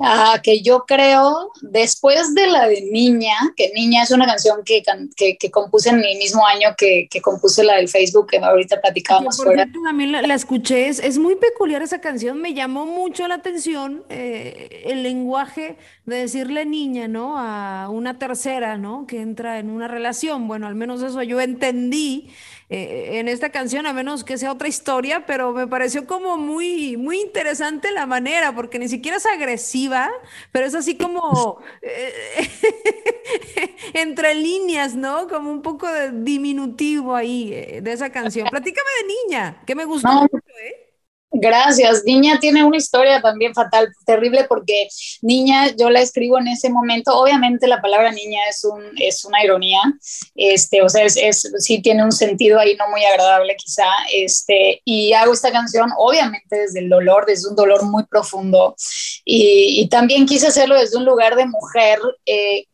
ah, 0.00 0.40
que 0.42 0.62
yo 0.62 0.84
creo, 0.86 1.50
después 1.62 2.34
de 2.34 2.46
la 2.46 2.68
de 2.68 2.82
Niña, 2.82 3.34
que 3.56 3.72
Niña 3.74 4.04
es 4.04 4.12
una 4.12 4.26
canción 4.26 4.62
que, 4.64 4.82
que, 5.16 5.50
compuse 5.50 5.88
en 5.88 6.04
el 6.04 6.18
mismo 6.18 6.46
año 6.46 6.68
que, 6.76 7.08
compuse 7.20 7.64
la 7.64 7.76
del 7.76 7.88
Facebook, 7.88 8.28
que 8.28 8.36
ahorita 8.36 8.80
platicábamos 8.80 9.36
por 9.36 9.46
fuera. 9.46 9.66
también 9.84 10.12
la, 10.12 10.34
escuché, 10.34 10.88
es, 10.88 11.18
muy 11.18 11.34
peculiar 11.34 11.82
esa 11.82 12.00
canción, 12.00 12.40
me 12.40 12.54
llamó 12.54 12.86
mucho 12.86 13.26
la 13.26 13.36
atención 13.36 14.04
eh, 14.08 14.84
el 14.86 15.02
lenguaje 15.02 15.76
de 16.06 16.16
decirle 16.16 16.64
niña, 16.64 17.08
¿no? 17.08 17.36
A 17.36 17.88
una 17.90 18.18
tercera, 18.18 18.78
¿no? 18.78 19.06
Que 19.06 19.20
entra 19.20 19.58
en 19.58 19.70
una 19.70 19.88
relación, 19.88 20.46
bueno, 20.46 20.68
al 20.68 20.76
menos 20.76 21.02
eso 21.02 21.22
yo 21.22 21.40
entendí. 21.40 22.30
Eh, 22.70 23.18
en 23.18 23.28
esta 23.28 23.50
canción, 23.50 23.86
a 23.86 23.94
menos 23.94 24.24
que 24.24 24.36
sea 24.36 24.52
otra 24.52 24.68
historia, 24.68 25.24
pero 25.24 25.52
me 25.52 25.66
pareció 25.66 26.06
como 26.06 26.36
muy, 26.36 26.98
muy 26.98 27.18
interesante 27.20 27.90
la 27.92 28.04
manera, 28.04 28.54
porque 28.54 28.78
ni 28.78 28.88
siquiera 28.88 29.16
es 29.16 29.24
agresiva, 29.24 30.10
pero 30.52 30.66
es 30.66 30.74
así 30.74 30.98
como 30.98 31.60
eh, 31.82 32.12
entre 33.94 34.34
líneas, 34.34 34.94
¿no? 34.94 35.28
Como 35.28 35.50
un 35.50 35.62
poco 35.62 35.90
de 35.90 36.12
diminutivo 36.12 37.16
ahí 37.16 37.52
eh, 37.54 37.80
de 37.82 37.92
esa 37.92 38.10
canción. 38.10 38.48
Platícame 38.50 38.88
de 39.02 39.14
niña, 39.28 39.62
que 39.66 39.74
me 39.74 39.86
gustó 39.86 40.12
mucho, 40.12 40.36
¿eh? 40.62 40.77
Gracias. 41.30 42.04
Niña 42.04 42.38
tiene 42.40 42.64
una 42.64 42.78
historia 42.78 43.20
también 43.20 43.52
fatal, 43.52 43.88
terrible, 44.06 44.44
porque 44.48 44.88
niña 45.20 45.68
yo 45.76 45.90
la 45.90 46.00
escribo 46.00 46.38
en 46.38 46.48
ese 46.48 46.70
momento. 46.70 47.14
Obviamente 47.14 47.66
la 47.66 47.82
palabra 47.82 48.10
niña 48.12 48.40
es, 48.48 48.64
un, 48.64 48.82
es 48.98 49.26
una 49.26 49.44
ironía, 49.44 49.80
este, 50.34 50.80
o 50.80 50.88
sea, 50.88 51.04
es, 51.04 51.18
es, 51.18 51.52
sí 51.58 51.82
tiene 51.82 52.02
un 52.02 52.12
sentido 52.12 52.58
ahí 52.58 52.76
no 52.76 52.88
muy 52.88 53.04
agradable 53.04 53.56
quizá, 53.56 53.88
este, 54.12 54.80
y 54.86 55.12
hago 55.12 55.34
esta 55.34 55.52
canción 55.52 55.90
obviamente 55.98 56.56
desde 56.56 56.80
el 56.80 56.88
dolor, 56.88 57.26
desde 57.26 57.50
un 57.50 57.56
dolor 57.56 57.84
muy 57.84 58.04
profundo, 58.04 58.74
y, 59.24 59.86
también 59.90 60.26
quise 60.26 60.48
hacerlo 60.48 60.76
desde 60.76 60.96
un 60.98 61.04
lugar 61.04 61.34
de 61.34 61.46
mujer 61.46 61.98
eh, 62.26 62.64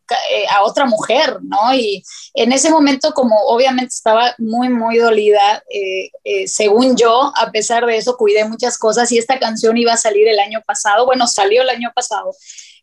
a 0.49 0.63
otra 0.63 0.85
mujer, 0.85 1.39
¿no? 1.41 1.73
Y 1.73 2.03
en 2.33 2.51
ese 2.51 2.69
momento, 2.69 3.13
como 3.13 3.35
obviamente 3.47 3.93
estaba 3.93 4.35
muy, 4.37 4.69
muy 4.69 4.97
dolida, 4.97 5.63
eh, 5.69 6.11
eh, 6.23 6.47
según 6.47 6.95
yo, 6.95 7.31
a 7.35 7.51
pesar 7.51 7.85
de 7.85 7.97
eso, 7.97 8.17
cuidé 8.17 8.45
muchas 8.45 8.77
cosas 8.77 9.11
y 9.11 9.17
esta 9.17 9.39
canción 9.39 9.77
iba 9.77 9.93
a 9.93 9.97
salir 9.97 10.27
el 10.27 10.39
año 10.39 10.61
pasado, 10.65 11.05
bueno, 11.05 11.27
salió 11.27 11.61
el 11.61 11.69
año 11.69 11.91
pasado, 11.95 12.35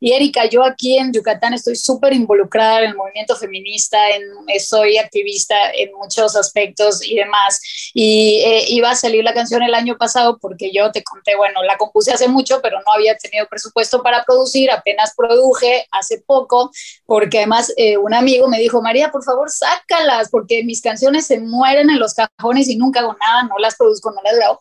y 0.05 0.15
Erika, 0.15 0.47
yo 0.47 0.65
aquí 0.65 0.99
en 0.99 1.13
Yucatán 1.13 1.55
estoy 1.55 1.77
súper 1.77 2.13
involucrada 2.13 2.81
en 2.81 2.91
el 2.91 2.97
movimiento 2.97 3.37
feminista, 3.37 4.11
en, 4.11 4.25
soy 4.59 4.99
activista 4.99 5.55
en 5.73 5.93
muchos 5.93 6.35
aspectos 6.35 7.09
y 7.09 7.15
demás. 7.15 7.61
Y 7.95 8.43
eh, 8.45 8.65
iba 8.71 8.91
a 8.91 8.97
salir 8.97 9.23
la 9.23 9.33
canción 9.33 9.63
el 9.63 9.77
año 9.77 9.97
pasado 9.97 10.39
porque 10.41 10.73
yo 10.73 10.91
te 10.91 11.05
conté, 11.05 11.37
bueno, 11.37 11.63
la 11.63 11.79
compuse 11.79 12.13
hace 12.13 12.27
mucho, 12.27 12.61
pero 12.61 12.81
no 12.81 12.93
había 12.93 13.17
tenido 13.17 13.47
presupuesto 13.47 14.03
para 14.03 14.25
producir, 14.25 14.73
apenas 14.73 15.15
produje 15.17 15.87
hace 15.93 16.21
poco, 16.27 16.73
porque 17.13 17.37
además 17.37 17.71
eh, 17.77 17.99
un 17.99 18.15
amigo 18.15 18.49
me 18.49 18.59
dijo, 18.59 18.81
María, 18.81 19.11
por 19.11 19.23
favor, 19.23 19.51
sácalas, 19.51 20.31
porque 20.31 20.65
mis 20.65 20.81
canciones 20.81 21.27
se 21.27 21.41
mueren 21.41 21.91
en 21.91 21.99
los 21.99 22.15
cajones 22.15 22.69
y 22.69 22.77
nunca 22.77 23.01
hago 23.01 23.15
nada, 23.21 23.43
no 23.43 23.59
las 23.59 23.77
produzco, 23.77 24.11
no 24.13 24.23
las 24.23 24.35
grabo. 24.35 24.59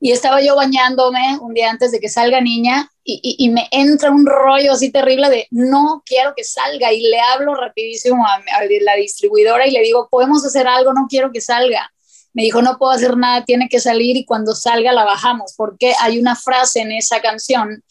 Y 0.00 0.10
estaba 0.10 0.40
yo 0.40 0.56
bañándome 0.56 1.36
un 1.42 1.52
día 1.52 1.68
antes 1.68 1.92
de 1.92 2.00
que 2.00 2.08
salga 2.08 2.40
niña 2.40 2.90
y, 3.04 3.46
me 3.50 3.68
entra 3.70 4.10
un 4.10 4.24
rollo 4.24 4.72
así 4.72 4.90
terrible 4.90 5.28
de 5.28 5.48
no 5.50 6.02
quiero 6.06 6.32
que 6.34 6.44
salga 6.44 6.94
y 6.94 7.02
le 7.02 7.20
hablo 7.20 7.54
rapidísimo 7.56 8.24
a, 8.26 8.40
la 8.80 8.94
distribuidora 8.94 9.66
y 9.66 9.72
le 9.72 9.82
digo, 9.82 10.08
podemos 10.10 10.46
hacer 10.46 10.66
algo, 10.66 10.94
no 10.94 11.08
quiero 11.10 11.30
que 11.30 11.42
salga. 11.42 11.92
Me 12.32 12.42
dijo, 12.44 12.62
no 12.62 12.78
puedo 12.78 12.92
hacer 12.92 13.18
nada, 13.18 13.44
tiene 13.44 13.68
que 13.68 13.80
salir 13.80 14.16
y 14.16 14.24
cuando 14.24 14.54
salga 14.54 14.94
la 14.94 15.04
bajamos, 15.04 15.52
porque 15.58 15.92
hay 16.00 16.18
una 16.18 16.36
frase 16.36 16.80
en 16.80 16.92
esa 16.92 17.20
canción 17.20 17.84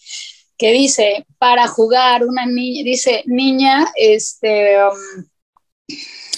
que 0.61 0.71
dice, 0.73 1.25
para 1.39 1.67
jugar 1.67 2.23
una 2.23 2.45
niña, 2.45 2.83
dice, 2.83 3.23
niña, 3.25 3.91
este, 3.95 4.77
um, 4.77 5.25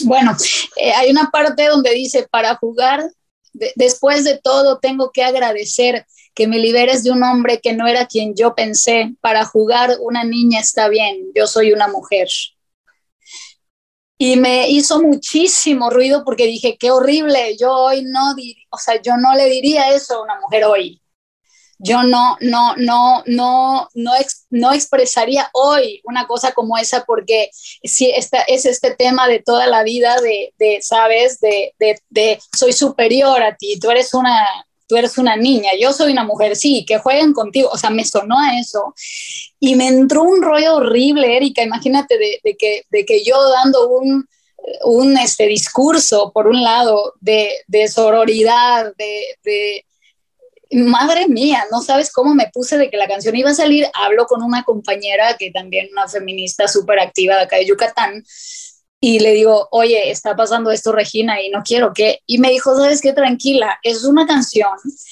bueno, 0.06 0.34
eh, 0.78 0.94
hay 0.94 1.12
una 1.12 1.30
parte 1.30 1.68
donde 1.68 1.94
dice, 1.94 2.26
para 2.32 2.56
jugar 2.56 3.04
después 3.76 4.24
de 4.24 4.40
todo 4.42 4.80
tengo 4.80 5.12
que 5.12 5.26
agradecer 5.26 6.06
que 6.34 6.48
me 6.48 6.58
liberes 6.58 7.04
de 7.04 7.12
un 7.12 7.22
hombre 7.22 7.60
que 7.60 7.74
no 7.74 7.86
era 7.86 8.08
quien 8.08 8.34
yo 8.34 8.56
pensé. 8.56 9.14
Para 9.20 9.44
jugar 9.44 9.98
una 10.00 10.24
niña 10.24 10.62
está 10.62 10.88
bien, 10.88 11.26
yo 11.36 11.46
soy 11.46 11.74
una 11.74 11.90
mujer. 11.90 12.30
Y 14.18 14.38
me 14.38 14.70
hizo 14.70 15.02
muchísimo 15.02 15.90
ruido 15.90 16.24
porque 16.24 16.46
dije, 16.46 16.78
qué 16.80 16.92
horrible, 16.92 17.58
yo 17.58 17.74
hoy 17.74 18.06
no, 18.06 18.34
o 18.70 18.78
sea, 18.78 19.02
yo 19.02 19.18
no 19.18 19.36
le 19.36 19.50
diría 19.50 19.94
eso 19.94 20.16
a 20.16 20.24
una 20.24 20.40
mujer 20.40 20.64
hoy. 20.64 21.03
Yo 21.84 22.04
no, 22.04 22.38
no, 22.40 22.76
no, 22.78 23.24
no, 23.26 23.88
no, 23.94 24.16
no 24.50 24.74
expresaría 24.74 25.50
hoy 25.54 26.02
una 26.06 26.26
cosa 26.28 26.54
como 26.54 26.78
esa 26.78 27.04
porque 27.04 27.50
si 27.84 28.10
esta, 28.10 28.42
es 28.44 28.66
este 28.66 28.92
tema 28.96 29.28
de 29.28 29.40
toda 29.40 29.68
la 29.68 29.84
vida 29.84 30.20
de, 30.22 30.54
de 30.58 30.80
¿sabes? 30.82 31.40
De, 31.42 31.74
de, 31.80 32.00
de 32.10 32.40
soy 32.56 32.72
superior 32.72 33.44
a 33.44 33.56
ti, 33.56 33.78
tú 33.80 33.92
eres 33.92 34.14
una, 34.14 34.48
tú 34.88 34.98
eres 34.98 35.18
una 35.18 35.36
niña, 35.36 35.72
yo 35.80 35.92
soy 35.92 36.12
una 36.12 36.24
mujer, 36.24 36.56
sí, 36.56 36.86
que 36.86 37.00
jueguen 37.00 37.34
contigo, 37.34 37.70
o 37.72 37.78
sea, 37.78 37.90
me 37.90 38.06
sonó 38.06 38.40
a 38.40 38.60
eso. 38.60 38.94
Y 39.60 39.76
me 39.76 39.88
entró 39.88 40.24
un 40.24 40.42
rollo 40.42 40.76
horrible, 40.76 41.36
Erika, 41.36 41.64
imagínate 41.64 42.18
de, 42.18 42.56
que, 42.58 42.84
de 42.90 43.06
que 43.06 43.24
yo 43.24 43.36
dando 43.50 43.90
un, 43.90 44.28
un 44.84 45.18
este, 45.18 45.48
discurso, 45.48 46.32
por 46.34 46.48
un 46.48 46.64
lado, 46.64 47.14
de, 47.20 47.64
sororidad, 47.88 48.94
de, 48.98 49.86
madre 50.74 51.28
mía, 51.28 51.66
no 51.72 51.82
sabes 51.82 52.12
cómo 52.12 52.34
me 52.34 52.50
puse 52.54 52.78
de 52.78 52.90
que 52.90 52.98
la 52.98 53.08
canción 53.08 53.36
iba 53.36 53.52
a 53.52 53.56
salir. 53.56 53.88
Hablo 53.94 54.26
con 54.26 54.42
una 54.44 54.64
compañera 54.64 55.38
que 55.38 55.52
también 55.52 55.90
una 55.92 56.08
feminista 56.08 56.68
súper 56.68 57.00
activa 57.00 57.36
de 57.36 57.42
acá 57.42 57.58
de 57.58 57.66
Yucatán 57.66 58.24
y 59.06 59.20
le 59.20 59.34
digo, 59.34 59.68
oye, 59.72 60.12
está 60.12 60.34
pasando 60.34 60.72
esto, 60.72 60.94
Regina, 60.94 61.42
y 61.42 61.50
no 61.50 61.62
quiero 61.62 61.92
que. 61.94 62.20
Y 62.26 62.38
me 62.38 62.52
dijo, 62.52 62.74
¿sabes 62.74 63.02
qué? 63.02 63.12
Tranquila, 63.12 63.78
es 63.84 64.06
una 64.06 64.26
canción 64.26 64.72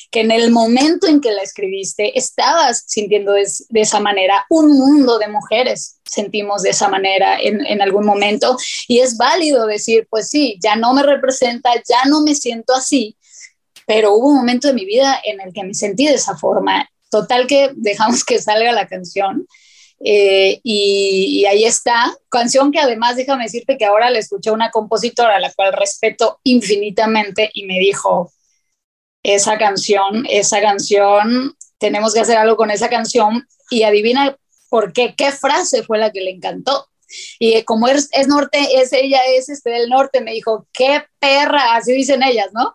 que 0.09 0.21
en 0.21 0.31
el 0.31 0.49
momento 0.49 1.07
en 1.07 1.19
que 1.19 1.33
la 1.33 1.41
escribiste 1.41 2.17
estabas 2.17 2.85
sintiendo 2.87 3.33
de, 3.33 3.43
esa 3.73 3.99
manera. 3.99 4.45
Un 4.49 4.69
mundo 4.77 5.19
de 5.19 5.27
mujeres 5.27 5.99
sentimos 6.05 6.61
de 6.61 6.69
esa 6.69 6.87
manera 6.87 7.37
en, 7.37 7.65
en 7.65 7.81
algún 7.81 8.05
momento. 8.05 8.55
Y 8.87 8.99
es 8.99 9.17
válido 9.17 9.65
decir, 9.65 10.07
pues 10.09 10.29
sí, 10.29 10.57
ya 10.63 10.77
no 10.77 10.93
me 10.93 11.03
representa, 11.03 11.71
ya 11.75 12.09
no 12.09 12.21
me 12.21 12.33
siento 12.33 12.73
así, 12.73 13.17
pero 13.85 14.13
hubo 14.13 14.29
un 14.29 14.37
momento 14.37 14.67
de 14.67 14.73
mi 14.73 14.85
vida 14.85 15.19
en 15.23 15.41
el 15.41 15.53
que 15.53 15.63
me 15.63 15.73
sentí 15.73 16.05
de 16.05 16.15
esa 16.15 16.37
forma 16.37 16.89
total 17.09 17.45
que 17.45 17.71
dejamos 17.75 18.23
que 18.23 18.41
salga 18.41 18.71
la 18.71 18.87
canción. 18.87 19.47
Eh, 20.03 20.59
y, 20.63 21.45
ahí 21.45 21.63
está, 21.63 22.11
canción 22.29 22.71
que 22.71 22.79
además 22.79 23.15
déjame 23.15 23.43
decirte 23.43 23.77
que 23.77 23.85
ahora 23.85 24.09
le 24.09 24.17
escuché 24.17 24.49
una 24.49 24.71
compositora 24.71 25.35
a 25.35 25.39
la 25.39 25.53
cual 25.53 25.73
respeto 25.73 26.39
infinitamente 26.43 27.51
y 27.53 27.65
me 27.65 27.77
dijo, 27.77 28.31
esa 29.21 29.59
canción, 29.59 30.25
esa 30.27 30.59
canción, 30.61 31.55
tenemos 31.77 32.15
que 32.15 32.21
hacer 32.21 32.37
algo 32.37 32.57
con 32.57 32.71
esa 32.71 32.89
canción 32.89 33.47
y 33.69 33.83
adivina 33.83 34.35
por 34.69 34.93
qué, 34.93 35.13
qué 35.15 35.31
frase 35.31 35.83
fue 35.83 35.99
la 35.99 36.11
que 36.11 36.21
le 36.21 36.31
encantó. 36.31 36.87
Y 37.37 37.61
como 37.63 37.87
es, 37.87 38.09
es 38.13 38.27
norte, 38.27 38.81
es 38.81 38.93
ella, 38.93 39.19
es 39.35 39.49
este 39.49 39.69
del 39.69 39.89
norte, 39.89 40.21
me 40.21 40.31
dijo, 40.31 40.65
qué 40.73 41.03
perra, 41.19 41.75
así 41.75 41.91
dicen 41.91 42.23
ellas, 42.23 42.47
¿no? 42.53 42.73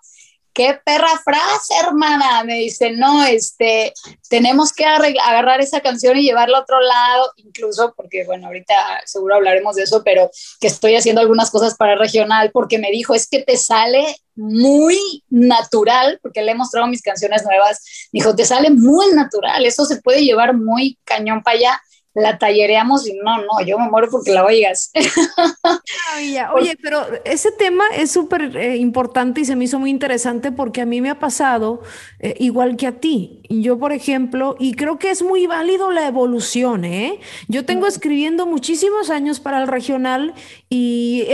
Qué 0.57 0.81
perra 0.83 1.21
frase, 1.23 1.75
hermana. 1.85 2.43
Me 2.45 2.55
dice, 2.55 2.91
no, 2.91 3.23
este, 3.27 3.93
tenemos 4.31 4.73
que 4.73 4.87
agarrar 4.87 5.61
esa 5.61 5.81
canción 5.83 6.17
y 6.17 6.23
llevarla 6.23 6.57
a 6.57 6.63
otro 6.63 6.81
lado, 6.81 7.31
incluso 7.37 7.93
porque, 7.95 8.25
bueno, 8.25 8.47
ahorita 8.47 8.75
seguro 9.05 9.35
hablaremos 9.35 9.77
de 9.77 9.83
eso, 9.83 10.03
pero 10.03 10.31
que 10.59 10.69
estoy 10.69 10.97
haciendo 10.97 11.21
algunas 11.21 11.51
cosas 11.51 11.77
para 11.77 11.95
regional, 11.95 12.51
porque 12.53 12.79
me 12.79 12.91
dijo, 12.91 13.15
es 13.15 13.29
que 13.29 13.43
te 13.43 13.59
sale 13.59 14.17
muy 14.35 14.99
natural, 15.29 16.19
porque 16.23 16.41
le 16.41 16.53
he 16.53 16.55
mostrado 16.55 16.87
mis 16.87 17.03
canciones 17.03 17.45
nuevas, 17.45 18.09
dijo, 18.11 18.35
te 18.35 18.47
sale 18.47 18.71
muy 18.71 19.09
natural, 19.13 19.67
eso 19.67 19.85
se 19.85 20.01
puede 20.01 20.25
llevar 20.25 20.55
muy 20.55 20.99
cañón 21.05 21.43
para 21.43 21.59
allá 21.59 21.83
la 22.17 22.39
tallereamos 22.39 23.07
y 23.07 23.15
no, 23.23 23.39
no, 23.39 23.65
yo 23.65 23.79
me 23.79 23.91
muero 23.91 24.09
porque 24.11 24.33
la 24.33 24.45
oigas. 24.45 24.91
Oye, 26.55 26.77
pero 26.83 27.03
ese 27.25 27.53
tema 27.53 27.85
es 27.95 28.11
súper 28.11 28.57
eh, 28.57 28.77
importante 28.77 29.43
y 29.43 29.45
se 29.45 29.55
me 29.55 29.65
hizo 29.65 29.79
muy 29.79 29.91
interesante 29.91 30.51
porque 30.51 30.81
a 30.81 30.87
mí 30.87 31.01
me 31.03 31.11
ha 31.11 31.19
pasado 31.19 31.83
eh, 32.19 32.35
igual 32.39 32.77
que 32.77 32.87
a 32.87 32.93
ti. 32.93 33.43
Yo, 33.51 33.79
por 33.79 33.93
ejemplo, 33.93 34.57
y 34.59 34.75
creo 34.75 34.99
que 34.99 35.11
es 35.11 35.23
muy 35.23 35.47
válido 35.47 35.91
la 35.91 36.07
evolución, 36.07 36.85
¿eh? 36.87 37.21
Yo 37.49 37.67
tengo 37.67 37.87
escribiendo 37.87 38.47
muchísimos 38.47 39.11
años 39.11 39.39
para 39.39 39.61
el 39.61 39.69
regional 39.69 40.35
y 40.71 41.27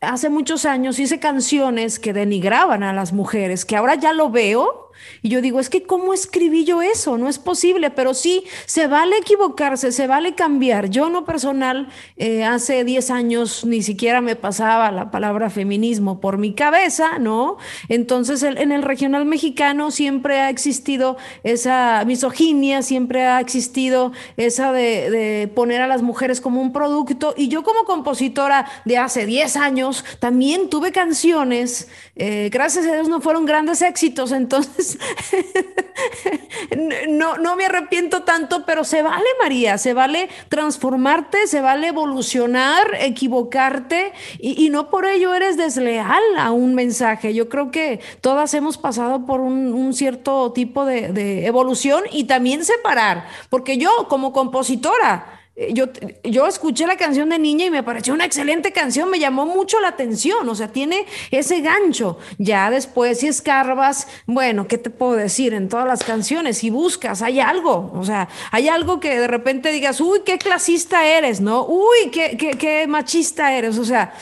hace 0.00 0.30
muchos 0.30 0.64
años 0.64 0.98
hice 0.98 1.20
canciones 1.20 1.98
que 1.98 2.14
denigraban 2.14 2.82
a 2.82 2.92
las 2.92 3.12
mujeres, 3.12 3.64
que 3.64 3.76
ahora 3.76 3.96
ya 3.96 4.12
lo 4.12 4.30
veo 4.30 4.87
y 5.22 5.28
yo 5.28 5.40
digo, 5.40 5.60
es 5.60 5.70
que 5.70 5.82
¿cómo 5.82 6.14
escribí 6.14 6.64
yo 6.64 6.82
eso? 6.82 7.18
No 7.18 7.28
es 7.28 7.38
posible, 7.38 7.90
pero 7.90 8.14
sí, 8.14 8.44
se 8.66 8.86
vale 8.86 9.16
equivocarse, 9.18 9.92
se 9.92 10.06
vale 10.06 10.34
cambiar. 10.34 10.90
Yo 10.90 11.08
no 11.08 11.24
personal, 11.24 11.88
eh, 12.16 12.44
hace 12.44 12.84
10 12.84 13.10
años 13.10 13.64
ni 13.64 13.82
siquiera 13.82 14.20
me 14.20 14.36
pasaba 14.36 14.90
la 14.90 15.10
palabra 15.10 15.50
feminismo 15.50 16.20
por 16.20 16.38
mi 16.38 16.54
cabeza, 16.54 17.18
¿no? 17.18 17.58
Entonces 17.88 18.42
en 18.42 18.72
el 18.72 18.82
regional 18.82 19.24
mexicano 19.24 19.90
siempre 19.90 20.40
ha 20.40 20.50
existido 20.50 21.16
esa 21.42 22.04
misoginia, 22.06 22.82
siempre 22.82 23.26
ha 23.26 23.40
existido 23.40 24.12
esa 24.36 24.72
de, 24.72 25.50
poner 25.54 25.82
a 25.82 25.86
las 25.86 26.02
mujeres 26.02 26.40
como 26.40 26.60
un 26.60 26.72
producto. 26.72 27.34
Y 27.36 27.48
yo 27.48 27.62
como 27.62 27.84
compositora 27.84 28.66
de 28.84 28.98
hace 28.98 29.26
10 29.26 29.56
años 29.56 30.04
también 30.20 30.68
tuve 30.68 30.92
canciones, 30.92 31.88
eh, 32.16 32.50
gracias 32.52 32.86
a 32.86 32.94
Dios 32.94 33.08
no 33.08 33.20
fueron 33.20 33.46
grandes 33.46 33.82
éxitos, 33.82 34.32
entonces 34.42 34.87
no, 37.08 37.36
no 37.36 37.56
me 37.56 37.66
arrepiento 37.66 38.22
tanto, 38.22 38.64
pero 38.64 38.84
se 38.84 39.02
vale, 39.02 39.26
María, 39.42 39.78
se 39.78 39.92
vale 39.92 40.28
transformarte, 40.48 41.46
se 41.46 41.60
vale 41.60 41.88
evolucionar, 41.88 42.96
equivocarte 43.00 44.12
y, 44.38 44.68
no 44.70 44.90
por 44.90 45.06
ello 45.06 45.34
eres 45.34 45.56
desleal 45.56 46.22
a 46.38 46.52
un 46.52 46.74
mensaje. 46.74 47.34
Yo 47.34 47.48
creo 47.48 47.70
que 47.70 48.00
todas 48.20 48.54
hemos 48.54 48.78
pasado 48.78 49.26
por 49.26 49.40
un, 49.40 49.92
cierto 49.92 50.52
tipo 50.52 50.84
de, 50.84 51.12
de 51.12 51.46
evolución 51.46 52.04
y 52.12 52.24
también 52.24 52.64
separar, 52.64 53.26
porque 53.48 53.78
yo 53.78 54.06
como 54.08 54.32
compositora, 54.32 55.37
yo, 55.72 55.86
yo 56.22 56.46
escuché 56.46 56.86
la 56.86 56.96
canción 56.96 57.28
de 57.30 57.38
niña 57.38 57.66
y 57.66 57.70
me 57.70 57.82
pareció 57.82 58.14
una 58.14 58.24
excelente 58.24 58.72
canción, 58.72 59.10
me 59.10 59.18
llamó 59.18 59.44
mucho 59.44 59.80
la 59.80 59.88
atención, 59.88 60.48
o 60.48 60.54
sea, 60.54 60.68
tiene 60.68 61.06
ese 61.30 61.60
gancho. 61.60 62.18
Ya 62.38 62.70
después, 62.70 63.20
si 63.20 63.28
escarbas, 63.28 64.06
bueno, 64.26 64.68
¿qué 64.68 64.78
te 64.78 64.90
puedo 64.90 65.12
decir? 65.12 65.54
En 65.54 65.68
todas 65.68 65.86
las 65.86 66.04
canciones, 66.04 66.58
si 66.58 66.70
buscas, 66.70 67.22
hay 67.22 67.40
algo, 67.40 67.90
o 67.94 68.04
sea, 68.04 68.28
hay 68.52 68.68
algo 68.68 69.00
que 69.00 69.18
de 69.18 69.26
repente 69.26 69.72
digas, 69.72 70.00
uy, 70.00 70.20
qué 70.24 70.38
clasista 70.38 71.04
eres, 71.06 71.40
¿no? 71.40 71.66
Uy, 71.66 72.10
qué, 72.12 72.36
qué, 72.36 72.52
qué 72.52 72.86
machista 72.86 73.52
eres, 73.52 73.78
o 73.78 73.84
sea, 73.84 74.14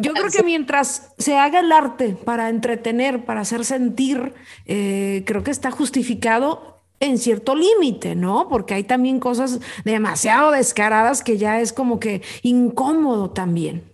yo 0.00 0.12
creo 0.12 0.30
que 0.30 0.42
mientras 0.42 1.12
se 1.16 1.36
haga 1.36 1.60
el 1.60 1.72
arte 1.72 2.10
para 2.24 2.50
entretener, 2.50 3.24
para 3.24 3.40
hacer 3.40 3.64
sentir, 3.64 4.34
eh, 4.66 5.22
creo 5.26 5.42
que 5.42 5.50
está 5.50 5.70
justificado 5.70 6.77
en 7.00 7.18
cierto 7.18 7.54
límite, 7.54 8.14
¿no? 8.14 8.48
Porque 8.48 8.74
hay 8.74 8.84
también 8.84 9.20
cosas 9.20 9.60
demasiado 9.84 10.50
descaradas 10.50 11.22
que 11.22 11.38
ya 11.38 11.60
es 11.60 11.72
como 11.72 12.00
que 12.00 12.22
incómodo 12.42 13.30
también. 13.30 13.84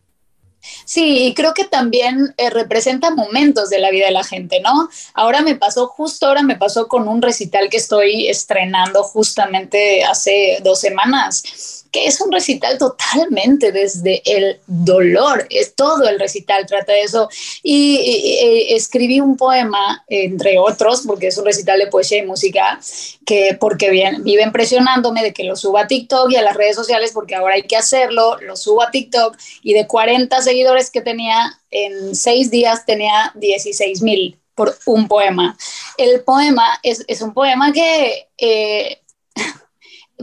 Sí, 0.87 1.27
y 1.27 1.35
creo 1.35 1.53
que 1.53 1.65
también 1.65 2.35
eh, 2.39 2.49
representa 2.49 3.11
momentos 3.11 3.69
de 3.69 3.79
la 3.81 3.91
vida 3.91 4.07
de 4.07 4.13
la 4.13 4.25
gente, 4.25 4.61
¿no? 4.61 4.89
Ahora 5.13 5.43
me 5.43 5.57
pasó, 5.57 5.89
justo 5.89 6.27
ahora 6.27 6.43
me 6.43 6.57
pasó 6.57 6.89
con 6.89 7.07
un 7.07 7.21
recital 7.21 7.69
que 7.69 7.77
estoy 7.77 8.29
estrenando 8.29 9.03
justamente 9.03 10.05
hace 10.05 10.59
dos 10.63 10.81
semanas 10.81 11.84
que 11.95 12.07
es 12.07 12.21
un 12.21 12.33
recital 12.33 12.77
totalmente 12.77 13.71
desde 13.71 14.21
el 14.27 14.59
dolor, 14.67 15.47
es 15.49 15.77
todo 15.77 16.09
el 16.09 16.19
recital 16.19 16.67
trata 16.67 16.93
de 16.93 17.03
eso. 17.03 17.29
Y, 17.63 18.67
escribí 18.71 19.21
un 19.21 19.37
poema, 19.37 20.05
entre 20.09 20.59
otros, 20.59 21.05
porque 21.07 21.29
es 21.29 21.39
un 21.39 21.45
recital 21.45 21.79
de 21.79 21.87
poesía 21.87 22.19
y 22.19 22.27
música, 22.27 22.81
que 23.25 23.57
porque 23.61 23.91
bien, 23.91 24.25
vive 24.25 24.43
impresionándome 24.43 25.23
de 25.23 25.33
que 25.33 25.45
lo 25.45 25.55
suba 25.55 25.83
a 25.83 25.87
TikTok 25.87 26.33
y 26.33 26.37
a 26.37 26.43
las 26.43 26.57
redes 26.57 26.75
sociales, 26.75 27.13
porque 27.15 27.37
ahora 27.37 27.55
hay 27.55 27.63
que 27.63 27.77
hacerlo, 27.77 28.39
lo 28.41 28.57
subo 28.57 28.83
a 28.83 28.91
TikTok 28.91 29.37
y 29.63 29.75
de 29.75 29.87
40 29.87 30.43
seguidores 30.43 30.91
que 30.91 31.01
tenía, 31.01 31.61
en 31.71 32.17
seis 32.17 32.51
días 32.51 32.85
tenía 32.85 33.31
16 33.37 34.03
mil 34.03 34.37
por 34.57 34.77
un 34.87 35.07
poema. 35.07 35.57
El 35.97 36.25
poema 36.25 36.81
es, 36.83 37.05
es 37.07 37.23
un 37.23 37.33
poema 37.33 37.73
que... 37.73 38.27
Eh, 38.37 38.99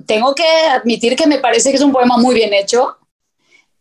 tengo 0.06 0.36
que 0.36 0.48
admitir 0.70 1.16
que 1.16 1.28
me 1.28 1.40
parece 1.40 1.70
que 1.70 1.78
es 1.78 1.84
un 1.84 1.92
poema 1.92 2.18
muy 2.18 2.36
bien 2.36 2.54
hecho, 2.54 2.98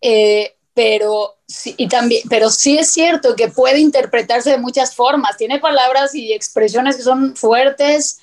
eh, 0.00 0.54
pero, 0.74 1.36
sí, 1.46 1.74
y 1.76 1.88
también, 1.88 2.22
pero 2.28 2.50
sí 2.50 2.78
es 2.78 2.90
cierto 2.90 3.36
que 3.36 3.48
puede 3.48 3.80
interpretarse 3.80 4.50
de 4.50 4.58
muchas 4.58 4.94
formas. 4.94 5.36
Tiene 5.36 5.58
palabras 5.58 6.14
y 6.14 6.32
expresiones 6.32 6.96
que 6.96 7.02
son 7.02 7.36
fuertes 7.36 8.20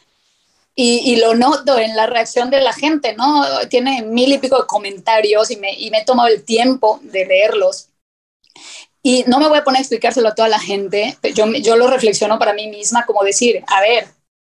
y, 0.79 1.15
lo 1.15 1.33
noto 1.33 1.79
en 1.79 1.95
la 1.95 2.05
reacción 2.05 2.51
de 2.51 2.61
la 2.61 2.71
gente, 2.71 3.15
¿no? 3.15 3.43
Tiene 3.67 4.03
mil 4.03 4.31
y 4.31 4.37
pico 4.37 4.59
de 4.59 4.67
comentarios 4.67 5.49
y 5.49 5.57
me, 5.57 5.73
y 5.73 5.89
me 5.89 5.99
he 5.99 6.05
tomado 6.05 6.29
el 6.29 6.43
tiempo 6.43 6.99
de 7.01 7.25
leerlos. 7.25 7.89
Y 9.01 9.23
no 9.25 9.39
me 9.39 9.47
voy 9.47 9.57
a 9.57 9.63
poner 9.63 9.79
a 9.79 9.81
explicárselo 9.81 10.29
a 10.29 10.35
toda 10.35 10.49
la 10.49 10.59
gente, 10.59 11.17
yo, 11.33 11.51
yo 11.53 11.77
lo 11.77 11.87
reflexiono 11.87 12.37
para 12.37 12.53
mí 12.53 12.67
misma 12.67 13.05
como 13.05 13.23
decir, 13.23 13.63
a 13.67 13.81
ver, 13.81 14.07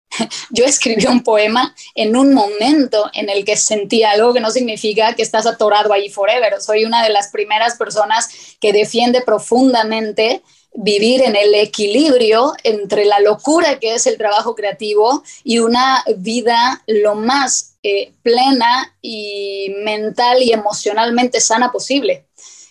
yo 0.52 0.66
escribí 0.66 1.06
un 1.06 1.24
poema 1.24 1.76
en 1.96 2.16
un 2.16 2.34
momento 2.34 3.10
en 3.14 3.30
el 3.30 3.46
que 3.46 3.58
sentí 3.58 4.04
algo 4.04 4.34
que 4.34 4.40
no 4.40 4.52
significa 4.52 5.14
que 5.16 5.22
estás 5.22 5.46
atorado 5.46 5.94
ahí 5.94 6.10
forever. 6.10 6.62
Soy 6.62 6.86
una 6.86 7.04
de 7.04 7.10
las 7.10 7.30
primeras 7.30 7.76
personas 7.78 8.30
que 8.60 8.74
defiende 8.74 9.22
profundamente 9.22 10.42
vivir 10.74 11.24
en 11.24 11.36
el 11.36 11.56
equilibrio 11.56 12.54
entre 12.64 13.06
la 13.06 13.20
locura 13.20 13.80
que 13.80 13.96
es 13.96 14.06
el 14.06 14.18
trabajo 14.18 14.54
creativo 14.54 15.24
y 15.44 15.58
una 15.58 16.04
vida 16.18 16.84
lo 16.86 17.16
más 17.16 17.78
eh, 17.82 18.12
plena 18.22 18.94
y 19.02 19.74
mental 19.84 20.44
y 20.44 20.52
emocionalmente 20.52 21.42
sana 21.42 21.72
posible 21.72 22.26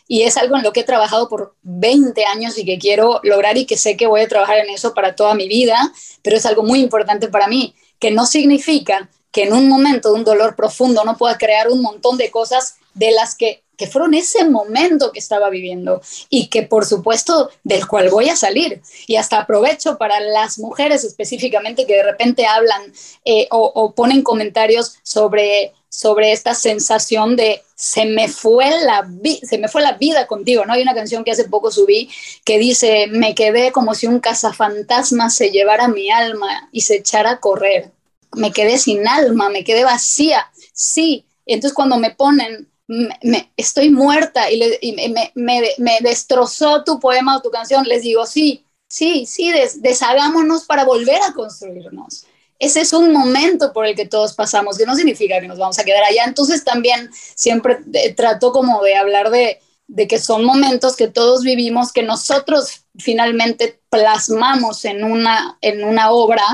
y 0.08 0.22
es 0.22 0.36
algo 0.36 0.56
en 0.56 0.62
lo 0.62 0.72
que 0.72 0.80
he 0.80 0.84
trabajado 0.84 1.28
por 1.28 1.54
20 1.62 2.24
años 2.26 2.56
y 2.58 2.64
que 2.64 2.78
quiero 2.78 3.20
lograr 3.22 3.56
y 3.56 3.66
que 3.66 3.76
sé 3.76 3.96
que 3.96 4.06
voy 4.06 4.20
a 4.20 4.28
trabajar 4.28 4.58
en 4.58 4.70
eso 4.70 4.94
para 4.94 5.16
toda 5.16 5.34
mi 5.34 5.48
vida, 5.48 5.92
pero 6.22 6.36
es 6.36 6.46
algo 6.46 6.62
muy 6.62 6.80
importante 6.80 7.28
para 7.28 7.48
mí, 7.48 7.74
que 7.98 8.10
no 8.10 8.26
significa 8.26 9.10
que 9.32 9.44
en 9.44 9.52
un 9.52 9.68
momento 9.68 10.10
de 10.10 10.14
un 10.14 10.24
dolor 10.24 10.56
profundo 10.56 11.04
no 11.04 11.16
pueda 11.16 11.36
crear 11.36 11.68
un 11.68 11.82
montón 11.82 12.16
de 12.16 12.30
cosas 12.30 12.76
de 12.94 13.10
las 13.10 13.34
que, 13.34 13.62
que 13.76 13.86
fueron 13.86 14.14
ese 14.14 14.48
momento 14.48 15.12
que 15.12 15.18
estaba 15.18 15.50
viviendo 15.50 16.00
y 16.30 16.48
que 16.48 16.62
por 16.62 16.86
supuesto 16.86 17.50
del 17.62 17.86
cual 17.86 18.08
voy 18.08 18.30
a 18.30 18.36
salir. 18.36 18.80
Y 19.06 19.16
hasta 19.16 19.40
aprovecho 19.40 19.98
para 19.98 20.20
las 20.20 20.58
mujeres 20.58 21.04
específicamente 21.04 21.86
que 21.86 21.96
de 21.96 22.02
repente 22.02 22.46
hablan 22.46 22.80
eh, 23.24 23.46
o, 23.50 23.70
o 23.74 23.92
ponen 23.92 24.22
comentarios 24.22 24.94
sobre 25.02 25.74
sobre 25.96 26.32
esta 26.32 26.52
sensación 26.52 27.36
de 27.36 27.62
se 27.74 28.04
me 28.04 28.28
fue 28.28 28.68
la 28.84 29.08
se 29.42 29.56
me 29.56 29.66
fue 29.66 29.80
la 29.80 29.92
vida 29.92 30.26
contigo, 30.26 30.66
¿no? 30.66 30.74
Hay 30.74 30.82
una 30.82 30.94
canción 30.94 31.24
que 31.24 31.30
hace 31.30 31.48
poco 31.48 31.70
subí 31.70 32.10
que 32.44 32.58
dice, 32.58 33.06
"Me 33.06 33.34
quedé 33.34 33.72
como 33.72 33.94
si 33.94 34.06
un 34.06 34.20
cazafantasma 34.20 35.30
se 35.30 35.50
llevara 35.50 35.88
mi 35.88 36.10
alma 36.10 36.68
y 36.70 36.82
se 36.82 36.96
echara 36.96 37.30
a 37.30 37.40
correr. 37.40 37.92
Me 38.34 38.52
quedé 38.52 38.76
sin 38.76 39.08
alma, 39.08 39.48
me 39.48 39.64
quedé 39.64 39.84
vacía." 39.84 40.50
Sí, 40.74 41.24
entonces 41.46 41.74
cuando 41.74 41.96
me 41.96 42.10
ponen 42.10 42.68
me, 42.88 43.50
estoy 43.56 43.88
muerta 43.88 44.50
y, 44.50 44.92
me, 44.92 45.32
me, 45.34 45.98
destrozó 46.02 46.84
tu 46.84 47.00
poema 47.00 47.36
o 47.36 47.42
tu 47.42 47.50
canción, 47.50 47.84
les 47.84 48.02
digo, 48.02 48.26
sí, 48.26 48.64
sí, 48.86 49.26
sí, 49.26 49.52
deshagámonos 49.80 50.64
para 50.66 50.84
volver 50.84 51.20
a 51.22 51.32
construirnos 51.32 52.26
ese 52.58 52.80
es 52.80 52.92
un 52.92 53.12
momento 53.12 53.72
por 53.72 53.86
el 53.86 53.94
que 53.94 54.06
todos 54.06 54.34
pasamos, 54.34 54.78
que 54.78 54.86
no 54.86 54.94
significa 54.94 55.40
que 55.40 55.48
nos 55.48 55.58
vamos 55.58 55.78
a 55.78 55.84
quedar 55.84 56.04
allá. 56.04 56.24
Entonces 56.24 56.64
también 56.64 57.10
siempre 57.34 57.78
eh, 57.92 58.14
trato 58.14 58.52
como 58.52 58.82
de 58.82 58.96
hablar 58.96 59.30
de, 59.30 59.60
que 60.08 60.18
son 60.18 60.44
momentos 60.44 60.96
que 60.96 61.08
todos 61.08 61.42
vivimos, 61.42 61.92
que 61.92 62.02
nosotros 62.02 62.82
finalmente 62.98 63.80
plasmamos 63.90 64.84
en 64.84 65.04
una, 65.04 65.58
en 65.60 65.84
una 65.84 66.10
obra 66.10 66.44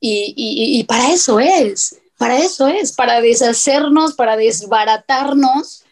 y, 0.00 0.34
y, 0.36 0.78
y 0.78 0.84
para 0.84 1.12
eso 1.12 1.40
es, 1.40 1.96
para 2.16 2.38
eso 2.38 2.68
es, 2.68 2.92
para 2.92 3.20
deshacernos, 3.20 4.14
para 4.14 4.36
desbaratarnos 4.36 5.83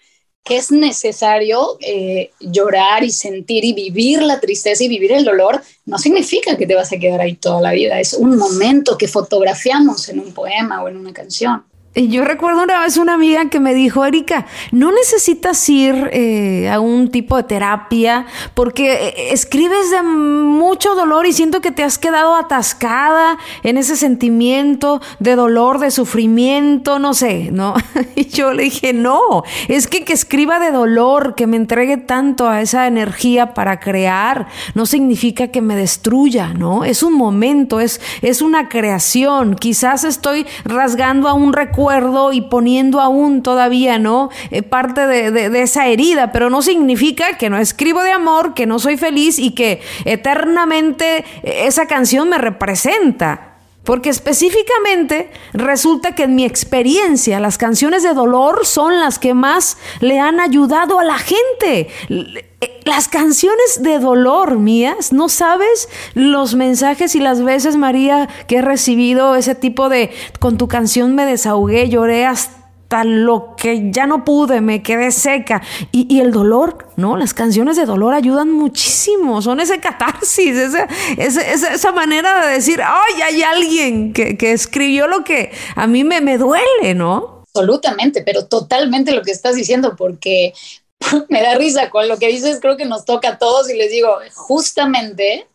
que 0.45 0.57
es 0.57 0.73
necesario 0.73 1.79
eh, 1.81 2.33
llorar 2.41 3.05
y 3.05 3.11
sentir 3.11 3.65
y 3.65 3.73
vivir 3.73 4.23
la 4.23 4.41
tristeza 4.41 4.83
y 4.83 4.89
vivir 4.89 5.13
el 5.13 5.25
dolor, 5.25 5.63
no 5.87 5.99
significa 5.99 6.57
que 6.57 6.67
te 6.67 6.75
vas 6.75 6.93
a 6.93 6.99
quedar 6.99 7.21
ahí 7.21 7.35
toda 7.35 7.61
la 7.61 7.73
vida. 7.73 8.01
Es 8.01 8.15
un 8.15 8.37
momento 8.37 8.99
que 8.99 9.07
fotografiamos 9.07 10.09
en 10.09 10.19
un 10.19 10.33
poema 10.33 10.83
o 10.83 10.89
en 10.89 10.97
una 10.97 11.13
canción. 11.13 11.65
Yo 11.95 12.25
recuerdo 12.25 12.63
una 12.63 12.81
vez 12.81 12.97
una 12.97 13.13
amiga 13.13 13.51
que 13.51 13.61
me 13.61 13.75
dijo, 13.75 14.07
Erika, 14.07 14.47
no 14.71 14.91
necesitas 14.93 15.69
ir 15.69 16.09
eh, 16.15 16.71
a 16.71 16.81
un 16.81 17.11
tipo 17.11 17.37
de 17.37 17.43
terapia 17.43 18.25
porque 18.55 19.09
eh, 19.09 19.33
escribes 19.33 19.91
de 19.91 20.03
mucho 20.03 20.95
dolor 20.95 21.27
y 21.27 21.35
siento 21.35 21.61
que 21.61 21.71
te 21.71 21.83
has 21.83 21.99
quedado 21.99 22.35
atascada 22.35 23.37
en 23.63 23.77
ese 23.77 23.97
sentimiento 23.97 25.03
de 25.19 25.37
dolor, 25.37 25.81
de 25.81 25.91
sufrimiento, 25.91 26.99
no 26.99 27.13
sé, 27.13 27.51
¿no? 27.53 27.75
Y 28.15 28.27
yo 28.27 28.53
le 28.53 28.65
dije, 28.65 28.95
no, 28.95 29.43
es 29.69 29.87
que 29.87 30.05
que 30.05 30.15
escriba 30.15 30.61
de 30.61 30.71
dolor, 30.71 31.35
que 31.35 31.47
me 31.47 31.57
entregue 31.59 31.99
tanto 31.99 32.49
a 32.49 32.63
esa 32.63 32.87
energía 32.87 33.53
para 33.53 33.81
crear, 33.81 34.49
no 34.75 34.87
significa 34.87 35.49
que 35.49 35.61
me 35.61 35.77
destruya, 35.77 36.55
¿no? 36.55 36.85
Es 36.85 37.03
un 37.03 37.15
momento, 37.15 37.81
es, 37.81 38.01
es 38.23 38.41
una 38.41 38.69
creación. 38.71 39.57
Quizás 39.57 40.05
estoy 40.05 40.47
rasgando 40.65 41.29
a 41.29 41.35
un 41.35 41.53
recuerdo 41.53 41.82
y 42.33 42.41
poniendo 42.43 43.01
aún 43.01 43.43
todavía, 43.43 43.99
¿no? 43.99 44.31
Eh, 44.51 44.63
parte 44.63 45.07
de, 45.07 45.63
esa 45.63 45.87
herida, 45.87 46.33
pero 46.33 46.51
no 46.51 46.63
significa 46.63 47.37
que 47.39 47.51
no 47.51 47.59
escribo 47.59 48.03
de 48.03 48.13
amor, 48.13 48.55
que 48.55 48.67
no 48.67 48.79
soy 48.79 48.97
feliz 48.97 49.39
y 49.39 49.53
que 49.53 49.81
eternamente 50.05 51.25
esa 51.43 51.87
canción 51.87 52.29
me 52.29 52.39
representa. 52.39 53.52
Porque 53.85 54.11
específicamente 54.11 55.31
resulta 55.53 56.15
que 56.15 56.25
en 56.25 56.37
mi 56.37 56.45
experiencia 56.45 57.41
las 57.41 57.59
canciones 57.59 58.03
de 58.03 58.15
dolor 58.15 58.65
son 58.65 59.01
las 59.01 59.19
que 59.19 59.35
más 59.35 59.77
le 60.01 60.21
han 60.21 60.39
ayudado 60.39 61.01
a 61.01 61.05
la 61.05 61.19
gente. 61.19 61.89
Eh, 62.09 62.81
las 62.85 63.09
canciones 63.09 63.83
de 63.83 63.99
dolor 63.99 64.59
mías, 64.59 65.13
no 65.13 65.29
sabes 65.29 65.89
los 66.15 66.55
mensajes 66.55 67.17
y 67.17 67.21
las 67.21 67.43
veces, 67.43 67.77
María, 67.77 68.29
que 68.47 68.59
he 68.59 68.63
recibido 68.63 69.35
ese 69.35 69.55
tipo 69.57 69.89
de, 69.89 70.11
con 70.39 70.59
tu 70.59 70.69
canción 70.69 71.15
me 71.17 71.27
desahogué, 71.27 71.89
lloré 71.89 72.25
hasta 72.27 72.62
lo 73.05 73.55
que 73.57 73.91
ya 73.91 74.07
no 74.07 74.25
pude, 74.25 74.61
me 74.61 74.83
quedé 74.83 75.11
seca. 75.11 75.63
Y, 75.91 76.21
el 76.21 76.31
dolor, 76.31 76.89
¿no? 76.97 77.17
Las 77.17 77.35
canciones 77.35 77.77
de 77.77 77.87
dolor 77.87 78.15
ayudan 78.15 78.51
muchísimo, 78.51 79.41
son 79.43 79.61
ese 79.61 79.81
catarsis, 79.81 80.57
esa, 80.57 80.85
esa, 81.17 81.93
manera 81.93 82.47
de 82.47 82.55
decir, 82.55 82.81
ay, 82.85 83.23
hay 83.23 83.43
alguien 83.43 84.13
que, 84.13 84.37
escribió 84.53 85.07
lo 85.07 85.25
que 85.25 85.51
a 85.75 85.87
mí 85.87 86.05
me, 86.05 86.21
me 86.21 86.37
duele, 86.39 86.95
¿no? 86.95 87.45
Absolutamente, 87.55 88.23
pero 88.23 88.47
totalmente 88.47 89.13
lo 89.13 89.23
que 89.23 89.31
estás 89.31 89.57
diciendo, 89.57 89.97
porque 89.97 90.53
me 91.29 91.43
da 91.43 91.55
risa 91.55 91.91
con 91.91 92.09
lo 92.09 92.19
que 92.19 92.29
dices, 92.29 92.59
creo 92.61 92.77
que 92.77 92.85
nos 92.85 93.05
toca 93.05 93.31
a 93.31 93.39
todos 93.39 93.71
y 93.71 93.77
les 93.77 93.91
digo, 93.91 94.17
justamente 94.35 95.49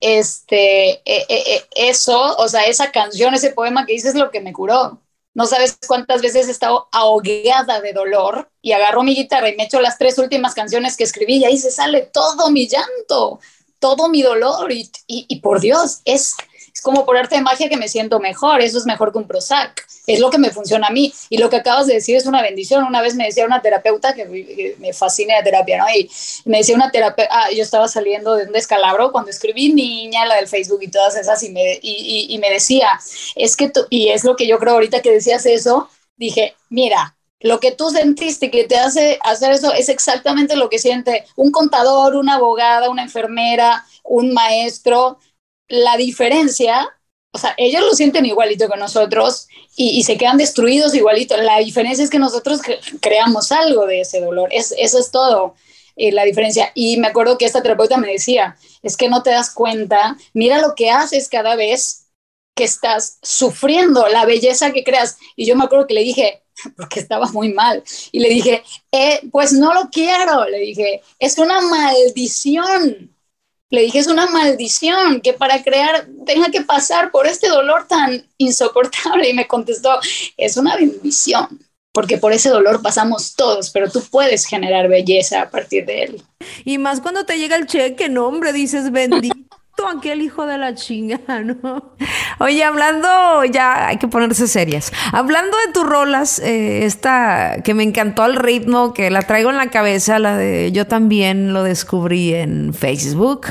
este, 0.00 0.90
e, 0.90 1.24
e, 1.28 1.56
e, 1.56 1.64
eso, 1.88 2.36
o 2.36 2.48
sea, 2.48 2.64
esa 2.64 2.92
canción, 2.92 3.32
ese 3.34 3.50
poema 3.50 3.86
que 3.86 3.94
dices 3.94 4.10
es 4.10 4.20
lo 4.20 4.30
que 4.30 4.40
me 4.40 4.52
curó. 4.52 5.00
No 5.34 5.46
sabes 5.46 5.76
cuántas 5.86 6.22
veces 6.22 6.48
he 6.48 6.52
estado 6.52 6.88
ahogada 6.92 7.80
de 7.80 7.92
dolor 7.92 8.48
y 8.62 8.72
agarro 8.72 9.02
mi 9.02 9.14
guitarra 9.14 9.48
y 9.48 9.56
me 9.56 9.64
echo 9.64 9.80
las 9.80 9.98
tres 9.98 10.16
últimas 10.18 10.54
canciones 10.54 10.96
que 10.96 11.04
escribí 11.04 11.38
y 11.38 11.44
ahí 11.44 11.58
se 11.58 11.72
sale 11.72 12.02
todo 12.12 12.50
mi 12.50 12.68
llanto, 12.68 13.40
todo 13.80 14.08
mi 14.08 14.22
dolor 14.22 14.70
y, 14.70 14.90
y 15.06 15.40
por 15.40 15.60
Dios, 15.60 16.00
es 16.04 16.34
es 16.74 16.80
como 16.80 17.06
por 17.06 17.16
arte 17.16 17.36
de 17.36 17.40
magia 17.42 17.68
que 17.68 17.76
me 17.76 17.86
siento 17.88 18.18
mejor, 18.18 18.60
eso 18.60 18.78
es 18.78 18.84
mejor 18.84 19.12
que 19.12 19.18
un 19.18 19.28
Prozac, 19.28 19.86
es 20.08 20.18
lo 20.18 20.28
que 20.28 20.38
me 20.38 20.50
funciona 20.50 20.88
a 20.88 20.90
mí. 20.90 21.14
Y 21.30 21.38
lo 21.38 21.48
que 21.48 21.56
acabas 21.56 21.86
de 21.86 21.94
decir 21.94 22.16
es 22.16 22.26
una 22.26 22.42
bendición. 22.42 22.84
Una 22.84 23.00
vez 23.00 23.14
me 23.14 23.24
decía 23.24 23.46
una 23.46 23.62
terapeuta 23.62 24.12
que 24.12 24.74
me 24.78 24.92
fascina 24.92 25.36
la 25.36 25.44
terapia, 25.44 25.78
¿no? 25.78 25.84
Y 25.94 26.10
me 26.44 26.58
decía 26.58 26.74
una 26.74 26.90
terapeuta, 26.90 27.30
ah, 27.32 27.50
yo 27.52 27.62
estaba 27.62 27.86
saliendo 27.86 28.34
de 28.34 28.46
un 28.46 28.52
descalabro 28.52 29.12
cuando 29.12 29.30
escribí 29.30 29.72
Niña, 29.72 30.26
la 30.26 30.34
del 30.34 30.48
Facebook 30.48 30.80
y 30.82 30.88
todas 30.88 31.16
esas, 31.16 31.42
y 31.44 31.50
me, 31.50 31.78
y, 31.80 32.26
y 32.28 32.38
me 32.38 32.50
decía, 32.50 32.88
es 33.36 33.56
que 33.56 33.70
tú, 33.70 33.86
y 33.88 34.08
es 34.08 34.24
lo 34.24 34.34
que 34.34 34.48
yo 34.48 34.58
creo 34.58 34.74
ahorita 34.74 35.00
que 35.00 35.12
decías 35.12 35.46
eso, 35.46 35.88
dije, 36.16 36.56
mira, 36.70 37.16
lo 37.40 37.60
que 37.60 37.72
tú 37.72 37.90
sentiste 37.90 38.50
que 38.50 38.64
te 38.64 38.76
hace 38.76 39.18
hacer 39.22 39.52
eso 39.52 39.72
es 39.72 39.88
exactamente 39.88 40.56
lo 40.56 40.68
que 40.70 40.78
siente 40.78 41.24
un 41.36 41.52
contador, 41.52 42.16
una 42.16 42.34
abogada, 42.34 42.90
una 42.90 43.02
enfermera, 43.02 43.84
un 44.02 44.32
maestro, 44.32 45.18
la 45.74 45.96
diferencia, 45.96 46.88
o 47.32 47.38
sea, 47.38 47.54
ellos 47.56 47.82
lo 47.82 47.94
sienten 47.94 48.26
igualito 48.26 48.68
que 48.68 48.78
nosotros 48.78 49.48
y, 49.76 50.02
se 50.04 50.16
quedan 50.16 50.38
destruidos 50.38 50.94
igualito. 50.94 51.36
La 51.36 51.58
diferencia 51.58 52.04
es 52.04 52.10
que 52.10 52.18
nosotros 52.18 52.60
creamos 53.00 53.50
algo 53.50 53.86
de 53.86 54.02
ese 54.02 54.20
dolor. 54.20 54.48
Es, 54.52 54.72
eso 54.78 54.98
es 54.98 55.10
todo. 55.10 55.54
Eh, 55.96 56.12
la 56.12 56.24
diferencia. 56.24 56.72
Y 56.74 56.96
me 56.96 57.08
acuerdo 57.08 57.38
que 57.38 57.44
esta 57.44 57.62
terapeuta 57.62 57.96
me 57.96 58.10
decía, 58.10 58.56
es 58.82 58.96
que 58.96 59.08
no 59.08 59.22
te 59.22 59.30
das 59.30 59.50
cuenta, 59.50 60.16
mira 60.32 60.60
lo 60.60 60.74
que 60.74 60.90
haces 60.90 61.28
cada 61.28 61.54
vez 61.54 62.06
que 62.54 62.64
estás 62.64 63.18
sufriendo, 63.22 64.08
la 64.08 64.24
belleza 64.24 64.72
que 64.72 64.84
creas. 64.84 65.18
Y 65.36 65.46
yo 65.46 65.56
me 65.56 65.64
acuerdo 65.64 65.86
que 65.86 65.94
le 65.94 66.02
dije, 66.02 66.42
porque 66.76 67.00
estaba 67.00 67.26
muy 67.28 67.52
mal, 67.52 67.82
y 68.10 68.20
le 68.20 68.28
dije, 68.28 68.64
eh, 68.92 69.20
pues 69.30 69.52
no 69.52 69.72
lo 69.72 69.88
quiero, 69.90 70.48
le 70.48 70.58
dije, 70.58 71.02
es 71.18 71.38
una 71.38 71.60
maldición 71.60 73.13
le 73.74 73.82
dije, 73.82 73.98
es 73.98 74.06
una 74.06 74.26
maldición 74.26 75.20
que 75.20 75.32
para 75.32 75.62
crear 75.62 76.06
tenga 76.24 76.50
que 76.50 76.62
pasar 76.62 77.10
por 77.10 77.26
este 77.26 77.48
dolor 77.48 77.86
tan 77.86 78.24
insoportable. 78.38 79.28
Y 79.30 79.34
me 79.34 79.46
contestó, 79.46 79.98
es 80.36 80.56
una 80.56 80.76
bendición, 80.76 81.60
porque 81.92 82.18
por 82.18 82.32
ese 82.32 82.50
dolor 82.50 82.82
pasamos 82.82 83.34
todos, 83.34 83.70
pero 83.70 83.90
tú 83.90 84.02
puedes 84.10 84.46
generar 84.46 84.88
belleza 84.88 85.42
a 85.42 85.50
partir 85.50 85.86
de 85.86 86.02
él. 86.04 86.22
Y 86.64 86.78
más 86.78 87.00
cuando 87.00 87.24
te 87.24 87.38
llega 87.38 87.56
el 87.56 87.66
cheque, 87.66 88.08
no, 88.08 88.26
hombre, 88.26 88.52
dices 88.52 88.90
bendito 88.90 89.34
aquel 89.88 90.22
hijo 90.22 90.46
de 90.46 90.58
la 90.58 90.74
chinga, 90.74 91.20
¿no? 91.44 91.94
Oye, 92.38 92.64
hablando, 92.64 93.44
ya 93.44 93.88
hay 93.88 93.98
que 93.98 94.08
ponerse 94.08 94.48
serias. 94.48 94.92
Hablando 95.12 95.56
de 95.66 95.72
tus 95.72 95.84
rolas, 95.84 96.38
eh, 96.38 96.84
esta 96.84 97.62
que 97.62 97.74
me 97.74 97.82
encantó 97.82 98.24
el 98.24 98.36
ritmo, 98.36 98.94
que 98.94 99.10
la 99.10 99.22
traigo 99.22 99.50
en 99.50 99.56
la 99.56 99.68
cabeza, 99.68 100.18
la 100.18 100.36
de 100.36 100.72
yo 100.72 100.86
también 100.86 101.52
lo 101.52 101.62
descubrí 101.62 102.34
en 102.34 102.74
Facebook, 102.74 103.46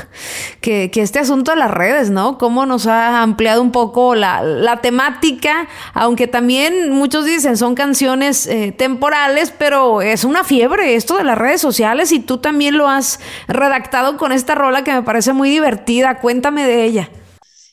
que, 0.60 0.90
este 0.94 1.18
asunto 1.18 1.50
de 1.50 1.58
las 1.58 1.70
redes, 1.70 2.10
¿no? 2.10 2.38
Cómo 2.38 2.66
nos 2.66 2.86
ha 2.86 3.22
ampliado 3.22 3.60
un 3.60 3.72
poco 3.72 4.14
la, 4.14 4.80
temática, 4.82 5.68
aunque 5.94 6.26
también 6.26 6.90
muchos 6.90 7.24
dicen 7.24 7.56
son 7.56 7.74
canciones 7.74 8.46
eh, 8.46 8.72
temporales, 8.72 9.52
pero 9.56 10.02
es 10.02 10.24
una 10.24 10.42
fiebre 10.42 10.94
esto 10.94 11.16
de 11.16 11.24
las 11.24 11.38
redes 11.38 11.60
sociales 11.60 12.10
y 12.12 12.18
tú 12.18 12.38
también 12.38 12.76
lo 12.76 12.88
has 12.88 13.20
redactado 13.46 14.16
con 14.16 14.32
esta 14.32 14.54
rola 14.54 14.82
que 14.82 14.92
me 14.92 15.02
parece 15.02 15.32
muy 15.32 15.48
divertida 15.48 16.13
Cuéntame 16.20 16.66
de 16.66 16.84
ella. 16.84 17.10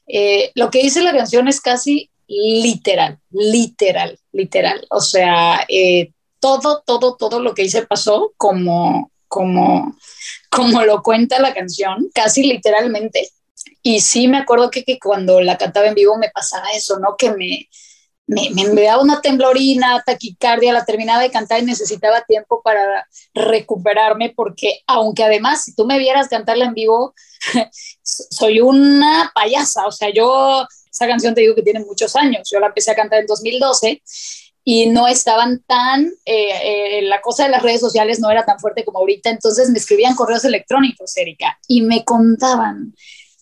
Eh, 0.07 0.51
lo 0.55 0.69
que 0.69 0.81
dice 0.81 1.01
la 1.01 1.13
canción 1.13 1.47
es 1.47 1.61
casi 1.61 2.09
literal, 2.27 3.19
literal, 3.31 4.19
literal. 4.31 4.85
O 4.89 5.01
sea, 5.01 5.65
eh, 5.67 6.11
todo, 6.39 6.83
todo, 6.85 7.15
todo 7.15 7.39
lo 7.39 7.53
que 7.53 7.63
hice 7.63 7.85
pasó 7.85 8.33
como, 8.37 9.11
como, 9.27 9.95
como 10.49 10.83
lo 10.83 11.01
cuenta 11.01 11.39
la 11.39 11.53
canción, 11.53 12.09
casi 12.13 12.43
literalmente. 12.43 13.29
Y 13.83 14.01
sí 14.01 14.27
me 14.27 14.37
acuerdo 14.37 14.69
que, 14.69 14.83
que 14.83 14.99
cuando 14.99 15.41
la 15.41 15.57
cantaba 15.57 15.87
en 15.87 15.95
vivo 15.95 16.17
me 16.17 16.29
pasaba 16.29 16.69
eso, 16.71 16.99
¿no? 16.99 17.15
Que 17.17 17.31
me, 17.31 17.67
me, 18.27 18.49
me, 18.51 18.83
daba 18.83 19.01
una 19.01 19.21
temblorina, 19.21 20.01
taquicardia, 20.05 20.73
la 20.73 20.85
terminaba 20.85 21.21
de 21.21 21.31
cantar 21.31 21.61
y 21.61 21.65
necesitaba 21.65 22.21
tiempo 22.21 22.61
para 22.63 23.07
recuperarme 23.33 24.33
porque 24.35 24.79
aunque 24.87 25.23
además 25.23 25.63
si 25.65 25.75
tú 25.75 25.85
me 25.85 25.99
vieras 25.99 26.29
cantarla 26.29 26.65
en 26.65 26.73
vivo, 26.73 27.13
soy 28.03 28.61
una 28.61 29.31
payasa, 29.33 29.85
o 29.85 29.91
sea, 29.91 30.09
yo, 30.13 30.65
esa 30.89 31.07
canción 31.07 31.35
te 31.35 31.41
digo 31.41 31.55
que 31.55 31.63
tiene 31.63 31.81
muchos 31.81 32.15
años, 32.15 32.49
yo 32.51 32.59
la 32.59 32.67
empecé 32.67 32.91
a 32.91 32.95
cantar 32.95 33.19
en 33.19 33.27
2012 33.27 34.01
y 34.63 34.85
no 34.87 35.07
estaban 35.07 35.63
tan, 35.65 36.05
eh, 36.25 36.99
eh, 36.99 37.01
la 37.03 37.19
cosa 37.21 37.45
de 37.45 37.49
las 37.49 37.63
redes 37.63 37.81
sociales 37.81 38.19
no 38.19 38.29
era 38.29 38.45
tan 38.45 38.59
fuerte 38.59 38.85
como 38.85 38.99
ahorita, 38.99 39.29
entonces 39.29 39.69
me 39.69 39.79
escribían 39.79 40.15
correos 40.15 40.45
electrónicos, 40.45 41.17
Erika, 41.17 41.57
y 41.67 41.81
me 41.81 42.05
contaban 42.05 42.93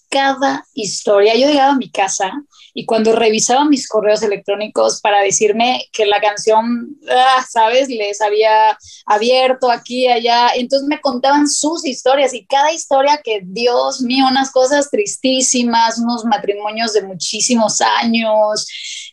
cada 0.10 0.66
historia. 0.74 1.36
Yo 1.36 1.48
llegaba 1.48 1.74
a 1.74 1.78
mi 1.78 1.92
casa 1.92 2.32
y 2.74 2.86
cuando 2.86 3.16
revisaba 3.16 3.66
mis 3.66 3.88
correos 3.88 4.22
electrónicos 4.24 5.02
para 5.02 5.22
decirme 5.22 5.88
que 5.92 6.06
la 6.06 6.20
canción, 6.22 6.98
ah, 7.10 7.46
¿sabes? 7.50 7.90
Les 7.90 8.22
había 8.22 8.78
abierto 9.06 9.72
aquí, 9.72 10.08
allá, 10.08 10.50
entonces 10.56 10.88
me 10.88 11.02
contaban 11.02 11.48
sus 11.48 11.86
historias 11.86 12.34
y 12.34 12.46
cada 12.46 12.72
historia 12.72 13.20
que, 13.24 13.42
Dios 13.44 14.02
mío, 14.02 14.26
unas 14.30 14.52
cosas 14.52 14.90
tristísimas, 14.90 16.00
unos 16.00 16.26
matrimonios 16.26 16.94
de 16.94 17.04
muchísimos 17.04 17.82
años, 17.82 18.68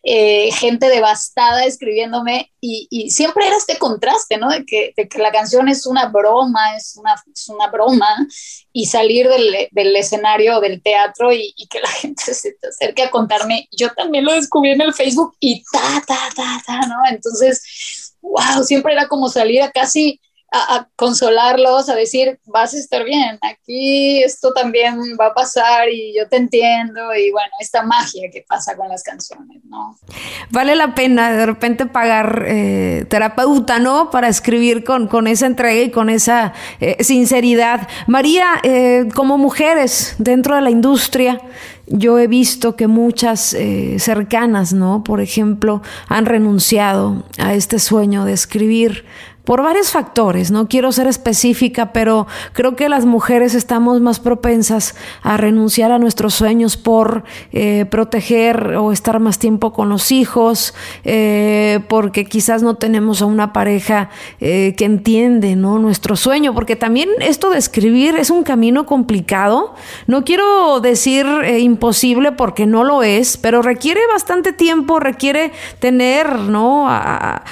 eh, 0.09 0.53
gente 0.53 0.89
devastada 0.89 1.65
escribiéndome 1.65 2.53
y, 2.61 3.11
siempre 3.11 3.45
era 3.45 3.57
este 3.57 3.77
contraste, 3.77 4.37
¿no? 4.37 4.49
De 4.51 4.65
que, 4.65 4.95
la 5.19 5.33
canción 5.33 5.69
es 5.69 5.85
una 5.85 6.07
broma, 6.07 6.77
es 6.77 6.97
una, 6.97 7.21
es 7.35 7.49
una 7.49 7.67
broma 7.67 8.07
y 8.73 8.87
salir 8.87 9.29
del, 9.29 9.69
del 9.73 9.97
escenario 9.97 10.61
del 10.61 10.81
teatro 10.81 11.33
y, 11.33 11.53
y, 11.57 11.67
que 11.67 11.81
la 11.81 11.89
gente 12.03 12.35
se 12.35 12.53
te 12.53 12.69
acerque 12.69 13.03
a 13.03 13.11
contarme, 13.11 13.69
yo 13.73 13.93
también 13.95 14.25
lo 14.25 14.33
descubrí 14.33 14.71
en 14.71 14.83
el 14.83 14.95
Facebook 14.95 15.37
y 15.41 15.65
ta, 15.73 16.01
ta, 16.07 16.29
ta, 16.37 16.63
ta, 16.65 16.87
¿no? 16.87 16.99
Entonces, 17.11 18.15
wow, 18.21 18.63
siempre 18.63 18.93
era 18.93 19.09
como 19.09 19.29
salir 19.29 19.61
a 19.63 19.73
casi 19.73 20.21
a, 20.53 20.89
consolarlos, 20.97 21.89
a 21.89 21.95
decir, 21.95 22.39
vas 22.47 22.75
a 22.75 22.79
estar 22.79 23.05
bien, 23.05 23.39
aquí 23.43 24.23
esto 24.23 24.53
también 24.53 24.99
va 25.21 25.27
a 25.27 25.35
pasar 25.35 25.89
y 25.91 26.15
yo 26.17 26.29
te 26.29 26.37
entiendo 26.37 27.15
y 27.15 27.31
bueno, 27.31 27.51
esta 27.61 27.83
magia 27.83 28.31
que 28.31 28.45
pasa 28.47 28.77
con 28.77 28.89
las 28.89 29.03
canciones, 29.03 29.63
¿no? 29.65 29.99
Vale 30.51 30.77
la 30.77 30.95
pena 30.95 31.33
de 31.33 31.47
repente 31.47 31.87
pagar 31.87 32.45
eh, 32.47 33.05
terapeuta, 33.09 33.79
¿no? 33.79 34.11
Para 34.11 34.29
escribir 34.29 34.85
con, 34.85 35.09
con, 35.09 35.27
esa 35.27 35.47
entrega 35.47 35.83
y 35.83 35.91
con 35.91 36.11
esa 36.11 36.53
eh, 36.81 37.03
sinceridad. 37.03 37.89
María, 38.07 38.47
eh, 38.63 39.09
como 39.15 39.39
mujeres 39.39 40.15
dentro 40.19 40.55
de 40.55 40.63
la 40.63 40.71
industria, 40.71 41.41
yo 41.89 42.19
he 42.19 42.27
visto 42.27 42.75
que 42.75 42.89
muchas 42.89 43.57
cercanas, 43.99 44.73
¿no? 44.73 45.05
Por 45.05 45.21
ejemplo, 45.21 45.83
han 46.09 46.27
renunciado 46.27 47.25
a 47.39 47.55
este 47.55 47.79
sueño 47.79 48.25
de 48.25 48.33
escribir 48.33 49.05
por 49.47 49.63
varios 49.63 49.93
factores, 49.93 50.51
no 50.51 50.67
quiero 50.67 50.91
ser 50.91 51.07
específica, 51.07 51.93
pero 51.93 52.27
creo 52.53 52.75
que 52.75 52.89
las 52.89 53.07
mujeres 53.07 53.55
estamos 53.55 54.01
más 54.01 54.19
propensas 54.19 54.97
a 55.23 55.37
renunciar 55.37 55.93
a 55.93 56.01
nuestros 56.01 56.35
sueños 56.35 56.77
por 56.77 57.23
eh, 57.53 57.87
proteger 57.89 58.75
o 58.75 58.91
estar 58.91 59.21
más 59.21 59.39
tiempo 59.39 59.73
con 59.73 59.89
los 59.89 60.11
hijos, 60.11 60.75
eh, 61.05 61.79
porque 61.89 62.25
quizás 62.25 62.65
no 62.65 62.75
tenemos 62.75 63.23
a 63.23 63.27
una 63.27 63.53
pareja 63.53 64.11
eh, 64.41 64.75
que 64.77 64.85
entiende 64.85 65.55
¿no? 65.55 65.79
nuestro 65.79 66.17
sueño, 66.17 66.53
porque 66.53 66.75
también 66.75 67.09
esto 67.21 67.49
de 67.51 67.59
escribir 67.59 68.17
es 68.17 68.31
un 68.31 68.43
camino 68.43 68.85
complicado, 68.85 69.77
no 70.09 70.25
quiero 70.25 70.81
decir 70.81 71.25
imposible 71.61 72.33
porque 72.33 72.67
no 72.67 72.83
lo 72.83 73.05
es, 73.05 73.37
pero 73.37 73.63
requiere 73.63 74.01
bastante 74.13 74.53
tiempo, 74.53 74.99
requiere 74.99 75.53
tener 75.79 76.37
¿no? 76.41 76.87
a, 76.89 77.45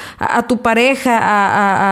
tu 0.49 0.59
pareja, 0.59 1.21
a 1.23 1.84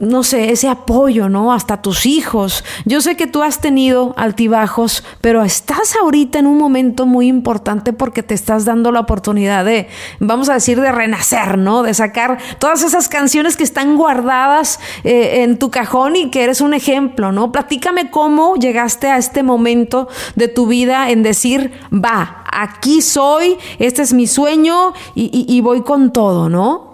no 0.00 0.22
sé, 0.22 0.50
ese 0.50 0.68
apoyo, 0.68 1.28
¿no? 1.28 1.52
Hasta 1.52 1.82
tus 1.82 2.06
hijos. 2.06 2.64
Yo 2.86 3.02
sé 3.02 3.16
que 3.16 3.26
tú 3.26 3.42
has 3.42 3.60
tenido 3.60 4.14
altibajos, 4.16 5.04
pero 5.20 5.42
estás 5.42 5.94
ahorita 5.94 6.38
en 6.38 6.46
un 6.46 6.56
momento 6.56 7.04
muy 7.04 7.28
importante 7.28 7.92
porque 7.92 8.22
te 8.22 8.34
estás 8.34 8.64
dando 8.64 8.92
la 8.92 9.00
oportunidad 9.00 9.64
de, 9.64 9.88
vamos 10.18 10.48
a 10.48 10.54
decir, 10.54 10.80
de 10.80 10.90
renacer, 10.90 11.58
¿no? 11.58 11.82
De 11.82 11.92
sacar 11.92 12.38
todas 12.58 12.82
esas 12.82 13.08
canciones 13.08 13.58
que 13.58 13.62
están 13.62 13.96
guardadas 13.96 14.80
eh, 15.04 15.42
en 15.42 15.58
tu 15.58 15.70
cajón 15.70 16.16
y 16.16 16.30
que 16.30 16.44
eres 16.44 16.62
un 16.62 16.72
ejemplo, 16.72 17.30
¿no? 17.30 17.52
Platícame 17.52 18.10
cómo 18.10 18.56
llegaste 18.56 19.08
a 19.08 19.18
este 19.18 19.42
momento 19.42 20.08
de 20.34 20.48
tu 20.48 20.66
vida 20.66 21.10
en 21.10 21.22
decir, 21.22 21.72
va, 21.92 22.44
aquí 22.50 23.02
soy, 23.02 23.58
este 23.78 24.00
es 24.00 24.14
mi 24.14 24.26
sueño 24.26 24.94
y 25.14 25.60
voy 25.60 25.82
con 25.82 26.10
todo, 26.10 26.48
¿no? 26.48 26.89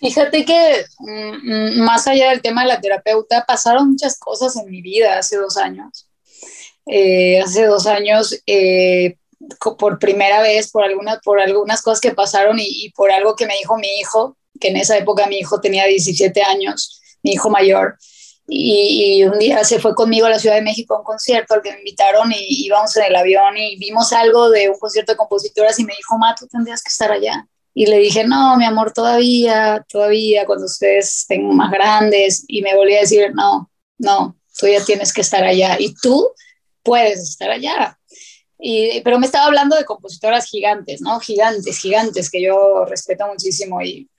Fíjate 0.00 0.46
que 0.46 0.84
mm, 0.98 1.78
mm, 1.78 1.80
más 1.82 2.06
allá 2.06 2.30
del 2.30 2.40
tema 2.40 2.62
de 2.62 2.68
la 2.68 2.80
terapeuta, 2.80 3.44
pasaron 3.46 3.90
muchas 3.90 4.18
cosas 4.18 4.56
en 4.56 4.70
mi 4.70 4.80
vida 4.80 5.18
hace 5.18 5.36
dos 5.36 5.58
años. 5.58 6.08
Eh, 6.86 7.40
hace 7.40 7.66
dos 7.66 7.86
años, 7.86 8.34
eh, 8.46 9.16
por 9.78 9.98
primera 9.98 10.40
vez, 10.40 10.70
por, 10.70 10.84
algunas 10.84 11.20
por 11.22 11.38
algunas 11.38 11.82
cosas 11.82 12.00
que 12.00 12.12
pasaron 12.12 12.56
y, 12.58 12.90
por 12.96 13.12
algo 13.12 13.36
que 13.36 13.46
me 13.46 13.56
dijo 13.58 13.76
mi 13.76 13.88
hijo, 14.00 14.36
que 14.58 14.68
en 14.68 14.76
esa 14.76 14.96
época 14.96 15.26
mi 15.26 15.38
hijo 15.38 15.60
tenía 15.60 15.84
17 15.84 16.42
años, 16.42 17.00
mi 17.22 17.32
hijo 17.32 17.50
mayor, 17.50 17.96
y, 18.48 19.22
un 19.24 19.38
día 19.38 19.62
se 19.64 19.78
fue 19.78 19.94
conmigo 19.94 20.26
a 20.26 20.30
la 20.30 20.38
Ciudad 20.38 20.56
de 20.56 20.62
México 20.62 20.94
a 20.94 20.98
un 20.98 21.04
concierto 21.04 21.54
al 21.54 21.62
que 21.62 21.72
me 21.72 21.78
invitaron 21.78 22.32
y 22.32 22.66
íbamos 22.66 22.96
en 22.96 23.04
el 23.04 23.16
avión 23.16 23.56
y 23.56 23.76
vimos 23.76 24.12
algo 24.12 24.50
de 24.50 24.68
un 24.70 24.78
concierto 24.78 25.12
de 25.12 25.16
compositoras 25.16 25.78
y 25.78 25.84
me 25.84 25.94
dijo, 25.96 26.18
Ma, 26.18 26.34
tú 26.38 26.46
tendrías 26.48 26.82
que 26.82 26.88
estar 26.88 27.12
allá. 27.12 27.46
Y 27.72 27.86
le 27.86 27.98
dije, 27.98 28.24
no, 28.24 28.56
mi 28.56 28.64
amor, 28.64 28.92
todavía, 28.92 29.84
todavía, 29.88 30.44
cuando 30.44 30.66
ustedes 30.66 31.18
estén 31.18 31.46
más 31.54 31.70
grandes. 31.70 32.44
Y 32.48 32.62
me 32.62 32.74
volví 32.74 32.96
a 32.96 33.00
decir, 33.00 33.32
no, 33.34 33.70
no, 33.98 34.36
tú 34.58 34.66
ya 34.66 34.84
tienes 34.84 35.12
que 35.12 35.20
estar 35.20 35.44
allá. 35.44 35.76
Y 35.78 35.94
tú 35.94 36.32
puedes 36.82 37.20
estar 37.20 37.50
allá. 37.50 37.98
Y, 38.58 39.00
pero 39.02 39.18
me 39.18 39.26
estaba 39.26 39.46
hablando 39.46 39.76
de 39.76 39.84
compositoras 39.84 40.46
gigantes, 40.46 41.00
¿no? 41.00 41.18
Gigantes, 41.20 41.78
gigantes, 41.78 42.30
que 42.30 42.42
yo 42.42 42.84
respeto 42.84 43.26
muchísimo. 43.26 43.80
Y, 43.82 44.10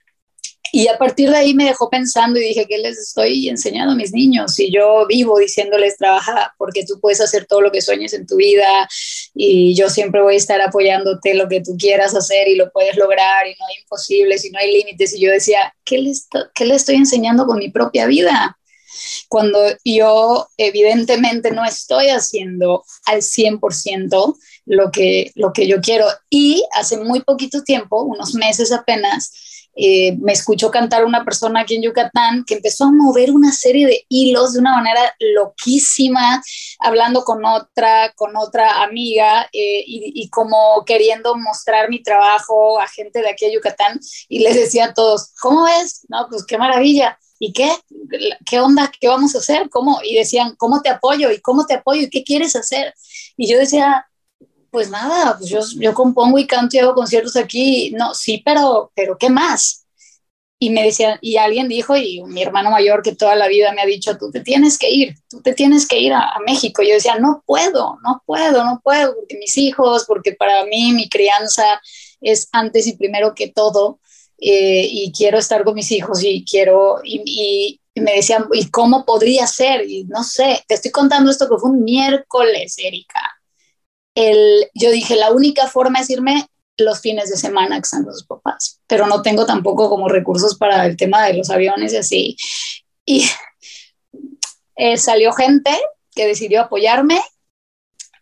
y 0.74 0.88
a 0.88 0.96
partir 0.96 1.30
de 1.30 1.36
ahí 1.36 1.52
me 1.52 1.66
dejó 1.66 1.90
pensando 1.90 2.40
y 2.40 2.44
dije, 2.44 2.66
¿qué 2.66 2.78
les 2.78 2.98
estoy 2.98 3.50
enseñando 3.50 3.92
a 3.92 3.96
mis 3.96 4.14
niños? 4.14 4.54
Si 4.54 4.72
yo 4.72 5.06
vivo 5.06 5.38
diciéndoles, 5.38 5.98
trabaja 5.98 6.54
porque 6.56 6.86
tú 6.86 6.98
puedes 6.98 7.20
hacer 7.20 7.44
todo 7.44 7.60
lo 7.60 7.70
que 7.70 7.82
sueñes 7.82 8.14
en 8.14 8.26
tu 8.26 8.36
vida 8.36 8.88
y 9.34 9.74
yo 9.74 9.90
siempre 9.90 10.22
voy 10.22 10.34
a 10.34 10.38
estar 10.38 10.62
apoyándote 10.62 11.34
lo 11.34 11.46
que 11.46 11.60
tú 11.60 11.76
quieras 11.78 12.14
hacer 12.14 12.48
y 12.48 12.56
lo 12.56 12.72
puedes 12.72 12.96
lograr 12.96 13.46
y 13.46 13.50
no 13.50 13.66
hay 13.66 13.82
imposibles 13.82 14.46
y 14.46 14.50
no 14.50 14.60
hay 14.60 14.72
límites. 14.72 15.12
Y 15.12 15.20
yo 15.20 15.30
decía, 15.30 15.74
¿qué 15.84 15.98
le, 15.98 16.12
qué 16.54 16.64
le 16.64 16.74
estoy 16.74 16.94
enseñando 16.94 17.44
con 17.44 17.58
mi 17.58 17.70
propia 17.70 18.06
vida? 18.06 18.58
Cuando 19.28 19.58
yo 19.84 20.48
evidentemente 20.56 21.50
no 21.50 21.66
estoy 21.66 22.08
haciendo 22.08 22.82
al 23.04 23.20
100% 23.20 24.36
lo 24.66 24.90
que, 24.90 25.32
lo 25.34 25.52
que 25.52 25.66
yo 25.66 25.80
quiero. 25.80 26.06
Y 26.30 26.64
hace 26.72 26.96
muy 26.96 27.20
poquito 27.20 27.62
tiempo, 27.62 28.02
unos 28.02 28.34
meses 28.34 28.72
apenas, 28.72 29.32
eh, 29.74 30.16
me 30.18 30.32
escuchó 30.32 30.70
cantar 30.70 31.04
una 31.04 31.24
persona 31.24 31.60
aquí 31.60 31.76
en 31.76 31.82
Yucatán 31.82 32.44
que 32.46 32.54
empezó 32.54 32.84
a 32.84 32.92
mover 32.92 33.30
una 33.30 33.52
serie 33.52 33.86
de 33.86 34.04
hilos 34.08 34.52
de 34.52 34.60
una 34.60 34.76
manera 34.76 35.00
loquísima, 35.18 36.42
hablando 36.78 37.24
con 37.24 37.44
otra, 37.44 38.12
con 38.14 38.36
otra 38.36 38.82
amiga 38.82 39.48
eh, 39.52 39.82
y, 39.86 40.28
como 40.30 40.84
queriendo 40.84 41.34
mostrar 41.36 41.88
mi 41.88 42.02
trabajo 42.02 42.80
a 42.80 42.86
gente 42.86 43.20
de 43.20 43.30
aquí 43.30 43.46
a 43.46 43.52
Yucatán 43.52 43.98
y 44.28 44.40
les 44.40 44.56
decía 44.56 44.86
a 44.86 44.94
todos, 44.94 45.32
¿cómo 45.40 45.66
es? 45.66 46.06
No, 46.08 46.26
pues 46.28 46.44
qué 46.44 46.58
maravilla. 46.58 47.18
¿Y 47.38 47.52
qué? 47.52 47.72
¿Qué 48.48 48.60
onda? 48.60 48.92
¿Qué 49.00 49.08
vamos 49.08 49.34
a 49.34 49.38
hacer? 49.38 49.68
¿Cómo? 49.68 49.98
Y 50.04 50.14
decían, 50.14 50.54
¿cómo 50.56 50.80
te 50.80 50.90
apoyo? 50.90 51.30
¿Y 51.32 51.40
cómo 51.40 51.66
te 51.66 51.74
apoyo? 51.74 52.02
¿Y 52.02 52.10
qué 52.10 52.22
quieres 52.22 52.54
hacer? 52.54 52.94
Y 53.36 53.50
yo 53.50 53.58
decía, 53.58 54.06
pues 54.72 54.90
nada, 54.90 55.36
pues 55.38 55.50
yo, 55.50 55.60
yo 55.78 55.92
compongo 55.92 56.38
y 56.38 56.46
canto 56.46 56.76
y 56.76 56.80
hago 56.80 56.94
conciertos 56.94 57.36
aquí, 57.36 57.90
no, 57.90 58.14
sí, 58.14 58.42
pero, 58.42 58.90
pero 58.94 59.18
¿qué 59.18 59.28
más? 59.28 59.86
Y 60.58 60.70
me 60.70 60.84
decían, 60.84 61.18
y 61.20 61.36
alguien 61.36 61.68
dijo, 61.68 61.94
y 61.94 62.22
mi 62.24 62.42
hermano 62.42 62.70
mayor 62.70 63.02
que 63.02 63.14
toda 63.14 63.36
la 63.36 63.48
vida 63.48 63.72
me 63.72 63.82
ha 63.82 63.86
dicho, 63.86 64.16
tú 64.16 64.30
te 64.30 64.40
tienes 64.40 64.78
que 64.78 64.90
ir, 64.90 65.14
tú 65.28 65.42
te 65.42 65.52
tienes 65.52 65.86
que 65.86 65.98
ir 65.98 66.14
a, 66.14 66.32
México. 66.46 66.82
Yo 66.82 66.94
decía, 66.94 67.18
no 67.18 67.42
puedo, 67.44 67.98
no 68.02 68.22
puedo, 68.24 68.64
no 68.64 68.80
puedo, 68.82 69.14
porque 69.14 69.36
mis 69.36 69.58
hijos, 69.58 70.06
porque 70.06 70.32
para 70.32 70.64
mí 70.64 70.92
mi 70.92 71.08
crianza 71.10 71.80
es 72.22 72.48
antes 72.52 72.86
y 72.86 72.96
primero 72.96 73.34
que 73.34 73.48
todo, 73.48 74.00
eh, 74.38 74.88
y 74.90 75.12
quiero 75.12 75.38
estar 75.38 75.64
con 75.64 75.74
mis 75.74 75.92
hijos 75.92 76.22
y 76.24 76.46
quiero, 76.46 77.00
y, 77.04 77.78
y 77.94 78.00
me 78.00 78.14
decían, 78.14 78.46
¿y 78.54 78.70
cómo 78.70 79.04
podría 79.04 79.46
ser? 79.46 79.86
Y 79.86 80.04
no 80.04 80.24
sé, 80.24 80.64
te 80.66 80.74
estoy 80.74 80.92
contando 80.92 81.30
esto 81.30 81.46
que 81.48 81.58
fue 81.58 81.70
un 81.70 81.84
miércoles, 81.84 82.76
Erika 82.78 83.31
el, 84.14 84.68
yo 84.74 84.90
dije, 84.90 85.16
la 85.16 85.30
única 85.30 85.68
forma 85.68 86.00
es 86.00 86.10
irme 86.10 86.46
los 86.78 87.00
fines 87.00 87.30
de 87.30 87.36
semana 87.36 87.76
que 87.76 87.82
están 87.82 88.04
los 88.04 88.24
papás, 88.24 88.80
pero 88.86 89.06
no 89.06 89.22
tengo 89.22 89.46
tampoco 89.46 89.88
como 89.88 90.08
recursos 90.08 90.56
para 90.56 90.86
el 90.86 90.96
tema 90.96 91.24
de 91.26 91.34
los 91.34 91.50
aviones 91.50 91.92
y 91.92 91.96
así. 91.96 92.36
Y 93.04 93.24
eh, 94.76 94.96
salió 94.96 95.32
gente 95.32 95.70
que 96.14 96.26
decidió 96.26 96.62
apoyarme 96.62 97.20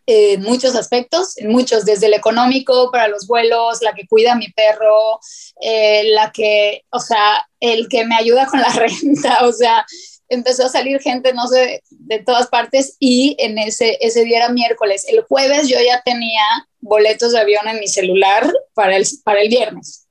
en 0.05 0.41
muchos 0.41 0.75
aspectos, 0.75 1.37
en 1.37 1.51
muchos, 1.51 1.85
desde 1.85 2.07
el 2.07 2.13
económico 2.13 2.89
para 2.91 3.07
los 3.07 3.27
vuelos, 3.27 3.81
la 3.81 3.93
que 3.93 4.07
cuida 4.07 4.33
a 4.33 4.35
mi 4.35 4.51
perro, 4.51 5.19
eh, 5.61 6.03
la 6.11 6.31
que, 6.31 6.83
o 6.89 6.99
sea, 6.99 7.47
el 7.59 7.87
que 7.87 8.05
me 8.05 8.15
ayuda 8.15 8.47
con 8.47 8.59
la 8.59 8.69
renta, 8.73 9.45
o 9.45 9.53
sea, 9.53 9.85
empezó 10.31 10.65
a 10.65 10.69
salir 10.69 11.01
gente, 11.01 11.33
no 11.33 11.45
sé, 11.47 11.83
de 11.89 12.19
todas 12.19 12.47
partes 12.47 12.95
y 12.99 13.35
en 13.37 13.57
ese, 13.57 13.97
ese 13.99 14.23
día 14.23 14.37
era 14.37 14.49
miércoles. 14.49 15.05
El 15.07 15.21
jueves 15.23 15.67
yo 15.67 15.77
ya 15.85 16.01
tenía 16.03 16.41
boletos 16.79 17.33
de 17.33 17.41
avión 17.41 17.67
en 17.67 17.79
mi 17.79 17.87
celular 17.87 18.49
para 18.73 18.95
el, 18.95 19.05
para 19.25 19.41
el 19.41 19.49
viernes. 19.49 20.07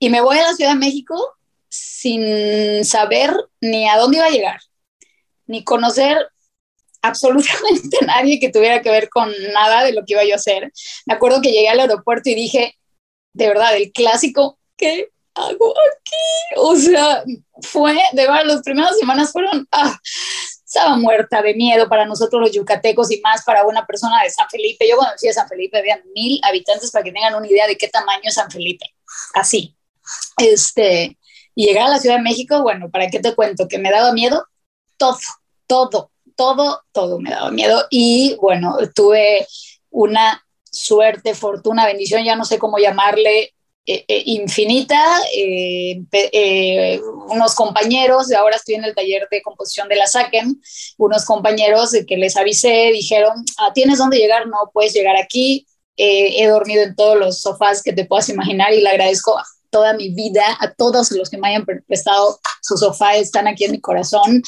Y 0.00 0.10
me 0.10 0.20
voy 0.20 0.38
a 0.38 0.42
la 0.42 0.54
Ciudad 0.54 0.72
de 0.72 0.78
México 0.78 1.14
sin 1.68 2.84
saber 2.84 3.32
ni 3.60 3.88
a 3.88 3.96
dónde 3.96 4.16
iba 4.18 4.26
a 4.26 4.30
llegar, 4.30 4.60
ni 5.46 5.62
conocer 5.62 6.18
absolutamente 7.00 7.98
nadie 8.06 8.40
que 8.40 8.50
tuviera 8.50 8.82
que 8.82 8.90
ver 8.90 9.08
con 9.08 9.32
nada 9.52 9.84
de 9.84 9.92
lo 9.92 10.04
que 10.04 10.14
iba 10.14 10.24
yo 10.24 10.32
a 10.32 10.36
hacer. 10.36 10.72
Me 11.06 11.14
acuerdo 11.14 11.40
que 11.40 11.52
llegué 11.52 11.68
al 11.68 11.78
aeropuerto 11.78 12.28
y 12.28 12.34
dije, 12.34 12.76
de 13.34 13.46
verdad, 13.46 13.76
el 13.76 13.92
clásico, 13.92 14.58
¿qué 14.76 15.11
hago 15.34 15.74
aquí? 15.92 16.56
O 16.56 16.76
sea, 16.76 17.24
fue, 17.62 17.94
de 18.12 18.22
verdad, 18.22 18.44
las 18.44 18.62
primeras 18.62 18.98
semanas 18.98 19.32
fueron, 19.32 19.66
ah, 19.72 19.98
estaba 20.64 20.96
muerta 20.96 21.42
de 21.42 21.54
miedo 21.54 21.88
para 21.88 22.06
nosotros 22.06 22.40
los 22.40 22.52
yucatecos 22.52 23.10
y 23.10 23.20
más 23.20 23.44
para 23.44 23.66
una 23.66 23.86
persona 23.86 24.22
de 24.22 24.30
San 24.30 24.48
Felipe. 24.48 24.88
Yo 24.88 24.96
cuando 24.96 25.16
fui 25.18 25.28
a 25.28 25.34
San 25.34 25.48
Felipe 25.48 25.78
había 25.78 26.02
mil 26.14 26.40
habitantes 26.42 26.90
para 26.90 27.04
que 27.04 27.12
tengan 27.12 27.34
una 27.34 27.46
idea 27.46 27.66
de 27.66 27.76
qué 27.76 27.88
tamaño 27.88 28.22
es 28.24 28.34
San 28.34 28.50
Felipe. 28.50 28.86
Así. 29.34 29.76
Este, 30.38 31.18
y 31.54 31.66
llegar 31.66 31.86
a 31.86 31.90
la 31.90 31.98
Ciudad 31.98 32.16
de 32.16 32.22
México, 32.22 32.62
bueno, 32.62 32.90
¿para 32.90 33.08
qué 33.08 33.20
te 33.20 33.34
cuento? 33.34 33.68
Que 33.68 33.78
me 33.78 33.90
daba 33.90 34.12
miedo 34.12 34.46
todo, 34.96 35.18
todo, 35.66 36.10
todo, 36.36 36.82
todo 36.92 37.20
me 37.20 37.30
daba 37.30 37.50
miedo. 37.50 37.86
Y 37.90 38.36
bueno, 38.40 38.76
tuve 38.94 39.46
una 39.90 40.44
suerte, 40.70 41.34
fortuna, 41.34 41.86
bendición, 41.86 42.24
ya 42.24 42.36
no 42.36 42.44
sé 42.44 42.58
cómo 42.58 42.78
llamarle, 42.78 43.54
eh, 43.84 44.04
eh, 44.06 44.22
infinita, 44.26 45.02
eh, 45.34 47.00
unos 47.30 47.54
compañeros, 47.56 48.30
ahora 48.32 48.54
estoy 48.54 48.76
en 48.76 48.84
el 48.84 48.94
taller 48.94 49.26
de 49.28 49.42
composición 49.42 49.88
de 49.88 49.96
la 49.96 50.06
SACEM, 50.06 50.60
unos 50.98 51.24
compañeros 51.24 51.90
que 52.06 52.16
les 52.16 52.36
avisé, 52.36 52.90
dijeron, 52.92 53.44
ah, 53.58 53.72
¿tienes 53.74 53.98
dónde 53.98 54.18
llegar? 54.18 54.46
No, 54.46 54.70
puedes 54.72 54.92
llegar 54.92 55.16
aquí. 55.16 55.66
he 55.96 56.46
dormido 56.46 56.82
en 56.82 56.94
todos 56.96 57.18
los 57.18 57.40
sofás 57.42 57.82
que 57.82 57.92
te 57.92 58.04
puedas 58.06 58.28
imaginar 58.28 58.72
y 58.72 58.80
le 58.80 58.88
agradezco 58.88 59.36
toda 59.70 59.94
mi 59.94 60.10
vida 60.10 60.44
a 60.60 60.72
todos 60.72 61.10
los 61.12 61.28
que 61.28 61.38
me 61.38 61.48
hayan 61.48 61.66
prestado 61.86 62.38
su 62.62 62.76
sofá, 62.76 63.16
están 63.16 63.48
aquí 63.48 63.64
en 63.64 63.72
mi 63.72 63.80
corazón. 63.80 64.42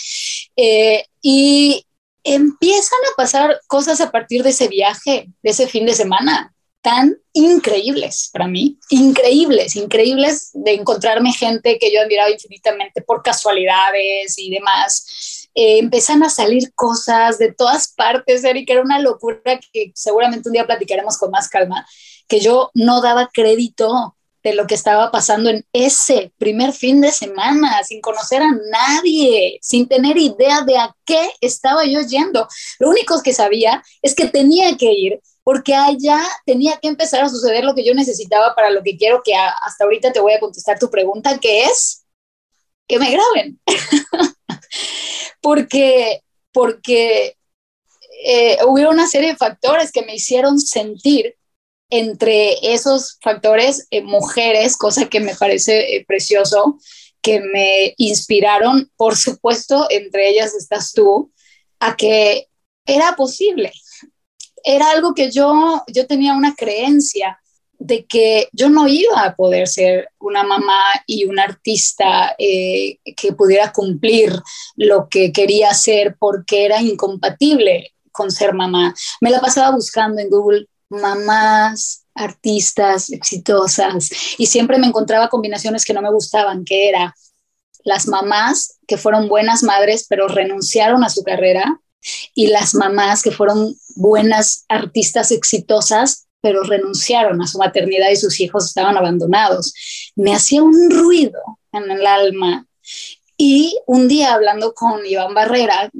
y 1.22 1.84
empiezan 2.24 2.98
a 3.12 3.16
pasar 3.16 3.60
cosas 3.66 4.00
a 4.00 4.10
partir 4.10 4.42
de 4.44 4.50
ese 4.50 4.68
viaje, 4.68 5.28
de 5.42 5.50
ese 5.50 5.66
fin 5.66 5.86
de 5.86 5.94
semana 5.94 6.53
tan 6.84 7.16
increíbles 7.32 8.28
para 8.30 8.46
mí, 8.46 8.78
increíbles, 8.90 9.74
increíbles 9.74 10.50
de 10.52 10.74
encontrarme 10.74 11.32
gente 11.32 11.78
que 11.78 11.90
yo 11.90 12.02
admiraba 12.02 12.30
infinitamente 12.30 13.00
por 13.00 13.22
casualidades 13.22 14.38
y 14.38 14.50
demás. 14.50 15.48
Eh, 15.54 15.78
empiezan 15.78 16.22
a 16.22 16.28
salir 16.28 16.74
cosas 16.74 17.38
de 17.38 17.54
todas 17.54 17.88
partes, 17.88 18.44
Eric, 18.44 18.68
era 18.68 18.82
una 18.82 18.98
locura 18.98 19.58
que 19.72 19.92
seguramente 19.94 20.50
un 20.50 20.52
día 20.52 20.66
platicaremos 20.66 21.16
con 21.16 21.30
más 21.30 21.48
calma, 21.48 21.86
que 22.28 22.40
yo 22.40 22.70
no 22.74 23.00
daba 23.00 23.30
crédito 23.32 24.14
de 24.42 24.54
lo 24.54 24.66
que 24.66 24.74
estaba 24.74 25.10
pasando 25.10 25.48
en 25.48 25.64
ese 25.72 26.34
primer 26.36 26.74
fin 26.74 27.00
de 27.00 27.12
semana, 27.12 27.82
sin 27.82 28.02
conocer 28.02 28.42
a 28.42 28.52
nadie, 28.70 29.58
sin 29.62 29.88
tener 29.88 30.18
idea 30.18 30.60
de 30.60 30.76
a 30.76 30.94
qué 31.06 31.30
estaba 31.40 31.86
yo 31.86 32.02
yendo. 32.02 32.46
Lo 32.78 32.90
único 32.90 33.22
que 33.22 33.32
sabía 33.32 33.82
es 34.02 34.14
que 34.14 34.28
tenía 34.28 34.76
que 34.76 34.92
ir 34.92 35.20
porque 35.44 35.74
allá 35.74 36.20
tenía 36.46 36.78
que 36.80 36.88
empezar 36.88 37.22
a 37.22 37.28
suceder 37.28 37.64
lo 37.64 37.74
que 37.74 37.84
yo 37.84 37.94
necesitaba 37.94 38.54
para 38.54 38.70
lo 38.70 38.82
que 38.82 38.96
quiero 38.96 39.22
que 39.22 39.34
hasta 39.34 39.84
ahorita 39.84 40.12
te 40.12 40.20
voy 40.20 40.32
a 40.32 40.40
contestar 40.40 40.78
tu 40.78 40.90
pregunta, 40.90 41.38
que 41.38 41.64
es 41.64 42.04
que 42.88 42.98
me 42.98 43.10
graben. 43.10 43.60
porque 45.40 46.22
porque 46.52 47.36
eh, 48.24 48.58
hubo 48.64 48.88
una 48.88 49.06
serie 49.06 49.30
de 49.30 49.36
factores 49.36 49.92
que 49.92 50.02
me 50.02 50.14
hicieron 50.14 50.58
sentir 50.58 51.36
entre 51.90 52.72
esos 52.72 53.18
factores 53.20 53.86
eh, 53.90 54.02
mujeres, 54.02 54.76
cosa 54.76 55.08
que 55.08 55.20
me 55.20 55.34
parece 55.34 55.96
eh, 55.96 56.04
precioso, 56.06 56.78
que 57.20 57.40
me 57.40 57.94
inspiraron, 57.98 58.90
por 58.96 59.16
supuesto, 59.16 59.86
entre 59.90 60.30
ellas 60.30 60.54
estás 60.54 60.92
tú, 60.92 61.32
a 61.80 61.96
que 61.96 62.48
era 62.86 63.16
posible, 63.16 63.72
era 64.64 64.90
algo 64.90 65.14
que 65.14 65.30
yo, 65.30 65.84
yo 65.86 66.06
tenía 66.06 66.34
una 66.34 66.54
creencia 66.54 67.38
de 67.78 68.06
que 68.06 68.48
yo 68.52 68.70
no 68.70 68.88
iba 68.88 69.22
a 69.22 69.36
poder 69.36 69.68
ser 69.68 70.08
una 70.18 70.42
mamá 70.42 70.82
y 71.06 71.26
una 71.26 71.44
artista 71.44 72.34
eh, 72.38 72.98
que 73.14 73.32
pudiera 73.32 73.72
cumplir 73.72 74.32
lo 74.76 75.08
que 75.08 75.32
quería 75.32 75.70
hacer 75.70 76.16
porque 76.18 76.64
era 76.64 76.80
incompatible 76.80 77.92
con 78.10 78.30
ser 78.30 78.54
mamá. 78.54 78.94
Me 79.20 79.30
la 79.30 79.40
pasaba 79.40 79.70
buscando 79.74 80.20
en 80.20 80.30
Google 80.30 80.66
mamás, 80.88 82.06
artistas 82.14 83.10
exitosas 83.10 84.10
y 84.38 84.46
siempre 84.46 84.78
me 84.78 84.86
encontraba 84.86 85.28
combinaciones 85.28 85.84
que 85.84 85.92
no 85.92 86.00
me 86.00 86.10
gustaban, 86.10 86.64
que 86.64 86.88
era 86.88 87.14
las 87.82 88.06
mamás 88.06 88.78
que 88.86 88.96
fueron 88.96 89.28
buenas 89.28 89.62
madres 89.62 90.06
pero 90.08 90.28
renunciaron 90.28 91.04
a 91.04 91.10
su 91.10 91.22
carrera 91.22 91.80
y 92.34 92.48
las 92.48 92.74
mamás 92.74 93.22
que 93.22 93.30
fueron 93.30 93.76
buenas 93.96 94.64
artistas 94.68 95.30
exitosas, 95.30 96.26
pero 96.40 96.62
renunciaron 96.62 97.40
a 97.40 97.46
su 97.46 97.58
maternidad 97.58 98.10
y 98.10 98.16
sus 98.16 98.38
hijos 98.40 98.66
estaban 98.66 98.96
abandonados. 98.96 99.72
Me 100.14 100.34
hacía 100.34 100.62
un 100.62 100.90
ruido 100.90 101.40
en 101.72 101.90
el 101.90 102.06
alma. 102.06 102.66
Y 103.36 103.78
un 103.86 104.08
día 104.08 104.34
hablando 104.34 104.74
con 104.74 105.04
Iván 105.06 105.34
Barrera, 105.34 105.90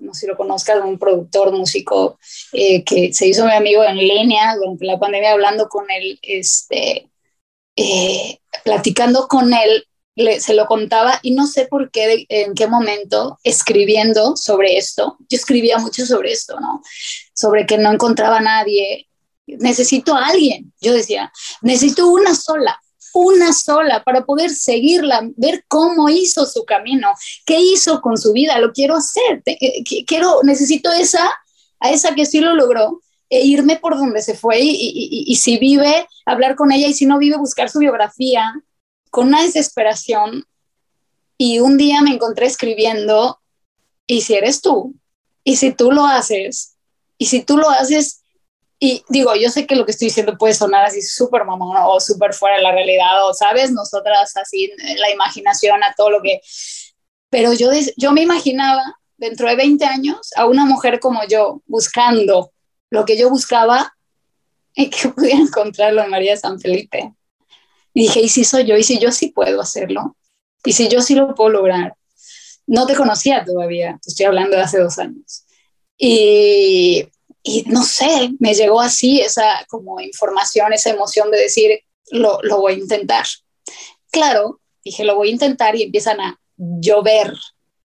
no 0.00 0.14
sé 0.14 0.20
si 0.20 0.26
lo 0.26 0.36
conozcas, 0.36 0.82
un 0.82 0.98
productor 0.98 1.52
músico 1.52 2.18
eh, 2.52 2.82
que 2.84 3.12
se 3.12 3.28
hizo 3.28 3.44
mi 3.44 3.52
amigo 3.52 3.84
en 3.84 3.96
línea 3.96 4.56
durante 4.56 4.86
la 4.86 4.98
pandemia, 4.98 5.32
hablando 5.32 5.68
con 5.68 5.90
él, 5.90 6.18
este, 6.22 7.08
eh, 7.76 8.38
platicando 8.64 9.28
con 9.28 9.52
él, 9.52 9.86
se 10.40 10.54
lo 10.54 10.66
contaba 10.66 11.18
y 11.22 11.32
no 11.32 11.46
sé 11.46 11.66
por 11.66 11.90
qué, 11.90 12.26
en 12.28 12.54
qué 12.54 12.66
momento, 12.66 13.38
escribiendo 13.42 14.36
sobre 14.36 14.76
esto, 14.76 15.16
yo 15.28 15.36
escribía 15.36 15.78
mucho 15.78 16.04
sobre 16.06 16.32
esto, 16.32 16.58
¿no? 16.60 16.82
Sobre 17.34 17.66
que 17.66 17.78
no 17.78 17.92
encontraba 17.92 18.38
a 18.38 18.42
nadie, 18.42 19.08
necesito 19.46 20.14
a 20.14 20.26
alguien, 20.26 20.72
yo 20.80 20.92
decía, 20.92 21.32
necesito 21.62 22.08
una 22.08 22.34
sola, 22.34 22.80
una 23.12 23.52
sola 23.52 24.04
para 24.04 24.24
poder 24.24 24.50
seguirla, 24.50 25.28
ver 25.36 25.64
cómo 25.68 26.08
hizo 26.08 26.46
su 26.46 26.64
camino, 26.64 27.08
qué 27.44 27.58
hizo 27.58 28.00
con 28.00 28.16
su 28.16 28.32
vida, 28.32 28.58
lo 28.58 28.72
quiero 28.72 28.96
hacer, 28.96 29.42
eh, 29.46 29.82
quiero, 30.06 30.40
necesito 30.42 30.92
esa, 30.92 31.30
a 31.80 31.90
esa 31.90 32.14
que 32.14 32.26
sí 32.26 32.40
lo 32.40 32.54
logró, 32.54 33.00
e 33.32 33.46
irme 33.46 33.76
por 33.76 33.96
donde 33.96 34.22
se 34.22 34.34
fue 34.34 34.58
y 34.60 35.36
si 35.36 35.56
vive, 35.58 36.08
hablar 36.26 36.56
con 36.56 36.72
ella 36.72 36.88
y 36.88 36.94
si 36.94 37.06
no 37.06 37.16
vive, 37.16 37.36
buscar 37.36 37.70
su 37.70 37.78
biografía, 37.78 38.52
con 39.10 39.28
una 39.28 39.42
desesperación 39.42 40.46
y 41.36 41.58
un 41.58 41.76
día 41.76 42.02
me 42.02 42.10
encontré 42.10 42.46
escribiendo, 42.46 43.40
y 44.06 44.20
si 44.22 44.34
eres 44.34 44.60
tú, 44.60 44.94
y 45.44 45.56
si 45.56 45.72
tú 45.72 45.90
lo 45.90 46.04
haces, 46.04 46.76
y 47.16 47.26
si 47.26 47.42
tú 47.42 47.56
lo 47.56 47.70
haces, 47.70 48.22
y 48.78 49.04
digo, 49.08 49.34
yo 49.34 49.50
sé 49.50 49.66
que 49.66 49.76
lo 49.76 49.84
que 49.84 49.92
estoy 49.92 50.08
diciendo 50.08 50.36
puede 50.38 50.54
sonar 50.54 50.84
así 50.84 51.02
súper 51.02 51.44
mamón 51.44 51.76
o 51.82 52.00
súper 52.00 52.34
fuera 52.34 52.56
de 52.56 52.62
la 52.62 52.72
realidad, 52.72 53.26
o 53.26 53.34
sabes, 53.34 53.72
nosotras 53.72 54.36
así, 54.36 54.70
la 54.96 55.10
imaginación 55.10 55.82
a 55.82 55.94
todo 55.94 56.10
lo 56.10 56.22
que... 56.22 56.40
Pero 57.28 57.52
yo, 57.52 57.70
yo 57.96 58.12
me 58.12 58.22
imaginaba 58.22 58.82
dentro 59.16 59.48
de 59.48 59.56
20 59.56 59.84
años 59.84 60.30
a 60.36 60.46
una 60.46 60.64
mujer 60.64 60.98
como 60.98 61.24
yo 61.26 61.62
buscando 61.66 62.52
lo 62.90 63.04
que 63.04 63.16
yo 63.16 63.30
buscaba 63.30 63.94
y 64.74 64.90
que 64.90 65.08
pudiera 65.08 65.40
encontrarlo 65.40 66.02
en 66.02 66.10
María 66.10 66.36
San 66.36 66.60
Felipe. 66.60 67.14
Y 67.94 68.02
dije, 68.02 68.20
¿y 68.20 68.28
si 68.28 68.44
soy 68.44 68.64
yo? 68.64 68.76
¿Y 68.76 68.82
si 68.82 68.98
yo 68.98 69.10
sí 69.12 69.28
puedo 69.28 69.60
hacerlo? 69.60 70.16
¿Y 70.64 70.72
si 70.72 70.88
yo 70.88 71.00
sí 71.00 71.14
lo 71.14 71.34
puedo 71.34 71.50
lograr? 71.50 71.94
No 72.66 72.86
te 72.86 72.94
conocía 72.94 73.44
todavía, 73.44 73.98
estoy 74.06 74.26
hablando 74.26 74.56
de 74.56 74.62
hace 74.62 74.78
dos 74.78 74.98
años. 74.98 75.44
Y, 75.98 77.04
y 77.42 77.64
no 77.66 77.82
sé, 77.82 78.30
me 78.38 78.54
llegó 78.54 78.80
así 78.80 79.20
esa 79.20 79.66
como 79.68 80.00
información, 80.00 80.72
esa 80.72 80.90
emoción 80.90 81.30
de 81.30 81.38
decir, 81.38 81.80
lo, 82.10 82.40
lo 82.42 82.60
voy 82.60 82.74
a 82.74 82.78
intentar. 82.78 83.26
Claro, 84.10 84.60
dije, 84.84 85.04
lo 85.04 85.16
voy 85.16 85.28
a 85.28 85.32
intentar 85.32 85.76
y 85.76 85.82
empiezan 85.82 86.20
a 86.20 86.38
llover, 86.56 87.34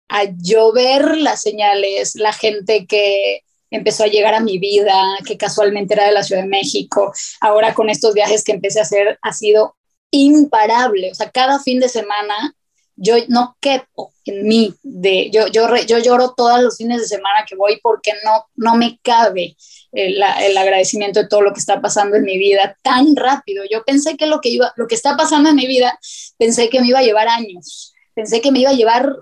a 0.08 0.24
llover 0.24 1.16
las 1.18 1.40
señales, 1.40 2.14
la 2.16 2.32
gente 2.32 2.86
que 2.86 3.42
empezó 3.70 4.04
a 4.04 4.08
llegar 4.08 4.34
a 4.34 4.40
mi 4.40 4.58
vida, 4.58 4.94
que 5.26 5.36
casualmente 5.36 5.94
era 5.94 6.06
de 6.06 6.12
la 6.12 6.22
Ciudad 6.22 6.42
de 6.42 6.48
México. 6.48 7.12
Ahora 7.40 7.74
con 7.74 7.90
estos 7.90 8.14
viajes 8.14 8.44
que 8.44 8.52
empecé 8.52 8.80
a 8.80 8.82
hacer, 8.82 9.18
ha 9.22 9.32
sido 9.32 9.76
imparable. 10.14 11.10
O 11.10 11.14
sea, 11.14 11.30
cada 11.30 11.60
fin 11.60 11.80
de 11.80 11.88
semana 11.88 12.54
yo 12.96 13.16
no 13.28 13.56
quepo 13.60 14.12
en 14.24 14.46
mí. 14.46 14.74
De, 14.82 15.30
yo, 15.30 15.48
yo, 15.48 15.68
yo 15.86 15.98
lloro 15.98 16.34
todos 16.36 16.62
los 16.62 16.76
fines 16.76 17.00
de 17.00 17.08
semana 17.08 17.44
que 17.48 17.56
voy 17.56 17.80
porque 17.82 18.12
no, 18.24 18.46
no 18.56 18.76
me 18.76 18.98
cabe 19.02 19.56
el, 19.92 20.22
el, 20.40 20.56
agradecimiento 20.56 21.20
de 21.20 21.28
todo 21.28 21.42
lo 21.42 21.52
que 21.52 21.60
está 21.60 21.80
pasando 21.80 22.16
en 22.16 22.24
mi 22.24 22.38
vida 22.38 22.76
tan 22.82 23.16
rápido. 23.16 23.64
Yo 23.70 23.84
pensé 23.84 24.16
que 24.16 24.26
lo 24.26 24.40
que, 24.40 24.50
iba, 24.50 24.72
lo 24.76 24.86
que 24.86 24.94
está 24.94 25.16
pasando 25.16 25.50
en 25.50 25.56
mi 25.56 25.66
vida, 25.66 25.98
pensé 26.38 26.68
que 26.68 26.80
me 26.80 26.88
iba 26.88 27.00
a 27.00 27.04
llevar 27.04 27.28
años. 27.28 27.92
Pensé 28.14 28.40
que 28.40 28.52
me 28.52 28.60
iba 28.60 28.70
a 28.70 28.74
llevar 28.74 29.12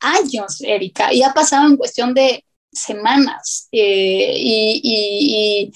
años, 0.00 0.60
Erika, 0.60 1.12
y 1.12 1.22
ha 1.22 1.32
pasado 1.32 1.66
en 1.66 1.76
cuestión 1.76 2.14
de 2.14 2.44
semanas. 2.70 3.68
Eh, 3.72 4.34
y, 4.36 4.80
y 4.82 5.48
y 5.58 5.72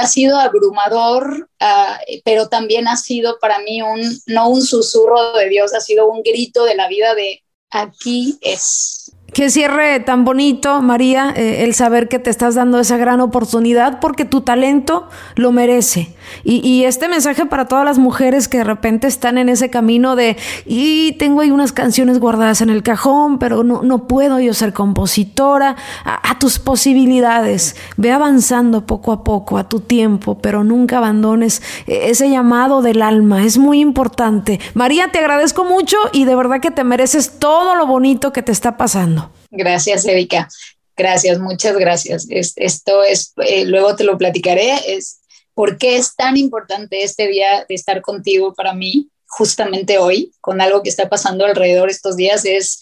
ha 0.00 0.06
sido 0.06 0.38
abrumador, 0.38 1.48
uh, 1.60 2.20
pero 2.24 2.48
también 2.48 2.88
ha 2.88 2.96
sido 2.96 3.38
para 3.40 3.58
mí 3.58 3.82
un, 3.82 4.00
no 4.26 4.48
un 4.48 4.62
susurro 4.62 5.32
de 5.34 5.48
Dios, 5.48 5.74
ha 5.74 5.80
sido 5.80 6.08
un 6.08 6.22
grito 6.22 6.64
de 6.64 6.76
la 6.76 6.88
vida 6.88 7.14
de 7.14 7.42
aquí 7.70 8.38
es. 8.40 9.13
Qué 9.34 9.50
cierre 9.50 9.98
tan 9.98 10.24
bonito, 10.24 10.80
María, 10.80 11.34
eh, 11.34 11.64
el 11.64 11.74
saber 11.74 12.06
que 12.06 12.20
te 12.20 12.30
estás 12.30 12.54
dando 12.54 12.78
esa 12.78 12.96
gran 12.98 13.20
oportunidad 13.20 13.98
porque 13.98 14.24
tu 14.24 14.42
talento 14.42 15.08
lo 15.34 15.50
merece. 15.50 16.14
Y, 16.44 16.84
este 16.84 17.08
mensaje 17.08 17.44
para 17.44 17.66
todas 17.66 17.84
las 17.84 17.98
mujeres 17.98 18.46
que 18.46 18.58
de 18.58 18.64
repente 18.64 19.08
están 19.08 19.36
en 19.36 19.48
ese 19.48 19.70
camino 19.70 20.14
de, 20.14 20.36
y 20.66 21.12
tengo 21.18 21.40
ahí 21.40 21.50
unas 21.50 21.72
canciones 21.72 22.20
guardadas 22.20 22.60
en 22.60 22.70
el 22.70 22.84
cajón, 22.84 23.38
pero 23.38 23.64
no, 23.64 23.82
no 23.82 24.06
puedo 24.06 24.38
yo 24.38 24.54
ser 24.54 24.72
compositora, 24.72 25.74
a, 26.04 26.38
tus 26.38 26.58
posibilidades, 26.58 27.76
ve 27.96 28.12
avanzando 28.12 28.86
poco 28.86 29.12
a 29.12 29.24
poco, 29.24 29.58
a 29.58 29.68
tu 29.68 29.80
tiempo, 29.80 30.38
pero 30.38 30.62
nunca 30.62 30.98
abandones 30.98 31.62
ese 31.86 32.30
llamado 32.30 32.82
del 32.82 33.02
alma, 33.02 33.42
es 33.44 33.58
muy 33.58 33.80
importante. 33.80 34.60
María, 34.74 35.08
te 35.10 35.18
agradezco 35.18 35.64
mucho 35.64 35.96
y 36.12 36.24
de 36.24 36.36
verdad 36.36 36.60
que 36.60 36.70
te 36.70 36.84
mereces 36.84 37.38
todo 37.38 37.74
lo 37.74 37.86
bonito 37.86 38.32
que 38.32 38.42
te 38.42 38.52
está 38.52 38.76
pasando. 38.76 39.23
Gracias, 39.56 40.04
Erika. 40.04 40.48
Gracias, 40.96 41.38
muchas 41.38 41.76
gracias. 41.76 42.26
esto 42.30 43.02
es, 43.02 43.32
eh, 43.48 43.64
luego 43.64 43.96
te 43.96 44.04
lo 44.04 44.16
platicaré, 44.18 44.96
es 44.96 45.20
por 45.54 45.78
qué 45.78 45.96
es 45.96 46.14
tan 46.14 46.36
importante 46.36 47.02
este 47.02 47.28
día 47.28 47.64
de 47.68 47.74
estar 47.74 48.00
contigo 48.02 48.54
para 48.54 48.74
mí, 48.74 49.08
justamente 49.26 49.98
hoy, 49.98 50.32
con 50.40 50.60
algo 50.60 50.82
que 50.82 50.90
está 50.90 51.08
pasando 51.08 51.44
alrededor 51.44 51.90
estos 51.90 52.16
días, 52.16 52.44
es, 52.44 52.80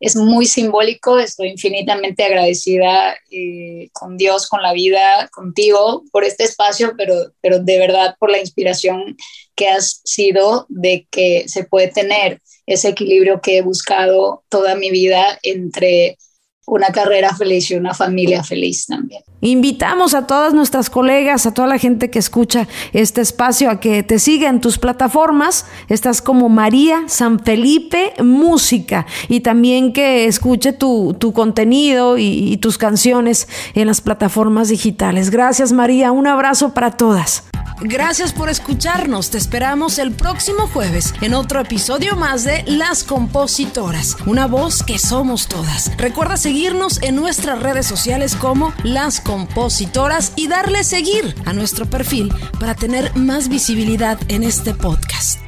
es 0.00 0.16
muy 0.16 0.46
simbólico. 0.46 1.18
Estoy 1.18 1.48
infinitamente 1.48 2.24
agradecida 2.24 3.16
eh, 3.30 3.88
con 3.92 4.16
Dios, 4.16 4.48
con 4.48 4.62
la 4.62 4.72
vida, 4.72 5.28
contigo, 5.32 6.04
por 6.12 6.24
este 6.24 6.44
espacio, 6.44 6.94
pero, 6.96 7.32
pero 7.40 7.58
de 7.60 7.78
verdad 7.78 8.16
por 8.18 8.30
la 8.30 8.38
inspiración 8.38 9.16
que 9.56 9.68
has 9.68 10.02
sido 10.04 10.66
de 10.68 11.08
que 11.10 11.48
se 11.48 11.64
puede 11.64 11.88
tener 11.88 12.40
ese 12.66 12.90
equilibrio 12.90 13.40
que 13.40 13.58
he 13.58 13.62
buscado 13.62 14.44
toda 14.48 14.74
mi 14.74 14.90
vida 14.90 15.38
entre 15.42 16.18
una 16.66 16.88
carrera 16.88 17.34
feliz 17.34 17.70
y 17.70 17.74
una 17.74 17.94
familia 17.94 18.42
feliz 18.42 18.86
también. 18.86 19.22
Invitamos 19.46 20.14
a 20.14 20.26
todas 20.26 20.54
nuestras 20.54 20.90
colegas, 20.90 21.46
a 21.46 21.54
toda 21.54 21.68
la 21.68 21.78
gente 21.78 22.10
que 22.10 22.18
escucha 22.18 22.66
este 22.92 23.20
espacio 23.20 23.70
a 23.70 23.78
que 23.78 24.02
te 24.02 24.18
siga 24.18 24.48
en 24.48 24.60
tus 24.60 24.76
plataformas. 24.76 25.66
Estás 25.88 26.20
como 26.20 26.48
María 26.48 27.04
San 27.06 27.38
Felipe 27.38 28.12
Música 28.18 29.06
y 29.28 29.42
también 29.42 29.92
que 29.92 30.26
escuche 30.26 30.72
tu, 30.72 31.16
contenido 31.32 32.18
y, 32.18 32.24
y 32.24 32.56
tus 32.56 32.76
canciones 32.76 33.46
en 33.74 33.86
las 33.86 34.00
plataformas 34.00 34.68
digitales. 34.68 35.30
Gracias 35.30 35.70
María, 35.70 36.10
un 36.10 36.26
abrazo 36.26 36.74
para 36.74 36.90
todas. 36.90 37.44
Gracias 37.80 38.32
por 38.32 38.48
escucharnos. 38.48 39.30
Te 39.30 39.36
esperamos 39.36 39.98
el 39.98 40.12
próximo 40.12 40.66
jueves 40.66 41.12
en 41.20 41.34
otro 41.34 41.60
episodio 41.60 42.16
más 42.16 42.42
de 42.42 42.64
Las 42.66 43.04
Compositoras, 43.04 44.16
una 44.24 44.46
voz 44.46 44.82
que 44.82 44.98
somos 44.98 45.46
todas. 45.46 45.94
Recuerda 45.98 46.38
seguirnos 46.38 47.02
en 47.02 47.16
nuestras 47.16 47.62
redes 47.62 47.86
sociales 47.86 48.34
como 48.34 48.72
Las 48.82 49.20
Compositoras 49.36 50.32
y 50.34 50.48
darle 50.48 50.82
seguir 50.82 51.34
a 51.44 51.52
nuestro 51.52 51.84
perfil 51.84 52.32
para 52.58 52.74
tener 52.74 53.14
más 53.16 53.50
visibilidad 53.50 54.18
en 54.28 54.42
este 54.42 54.72
podcast. 54.72 55.45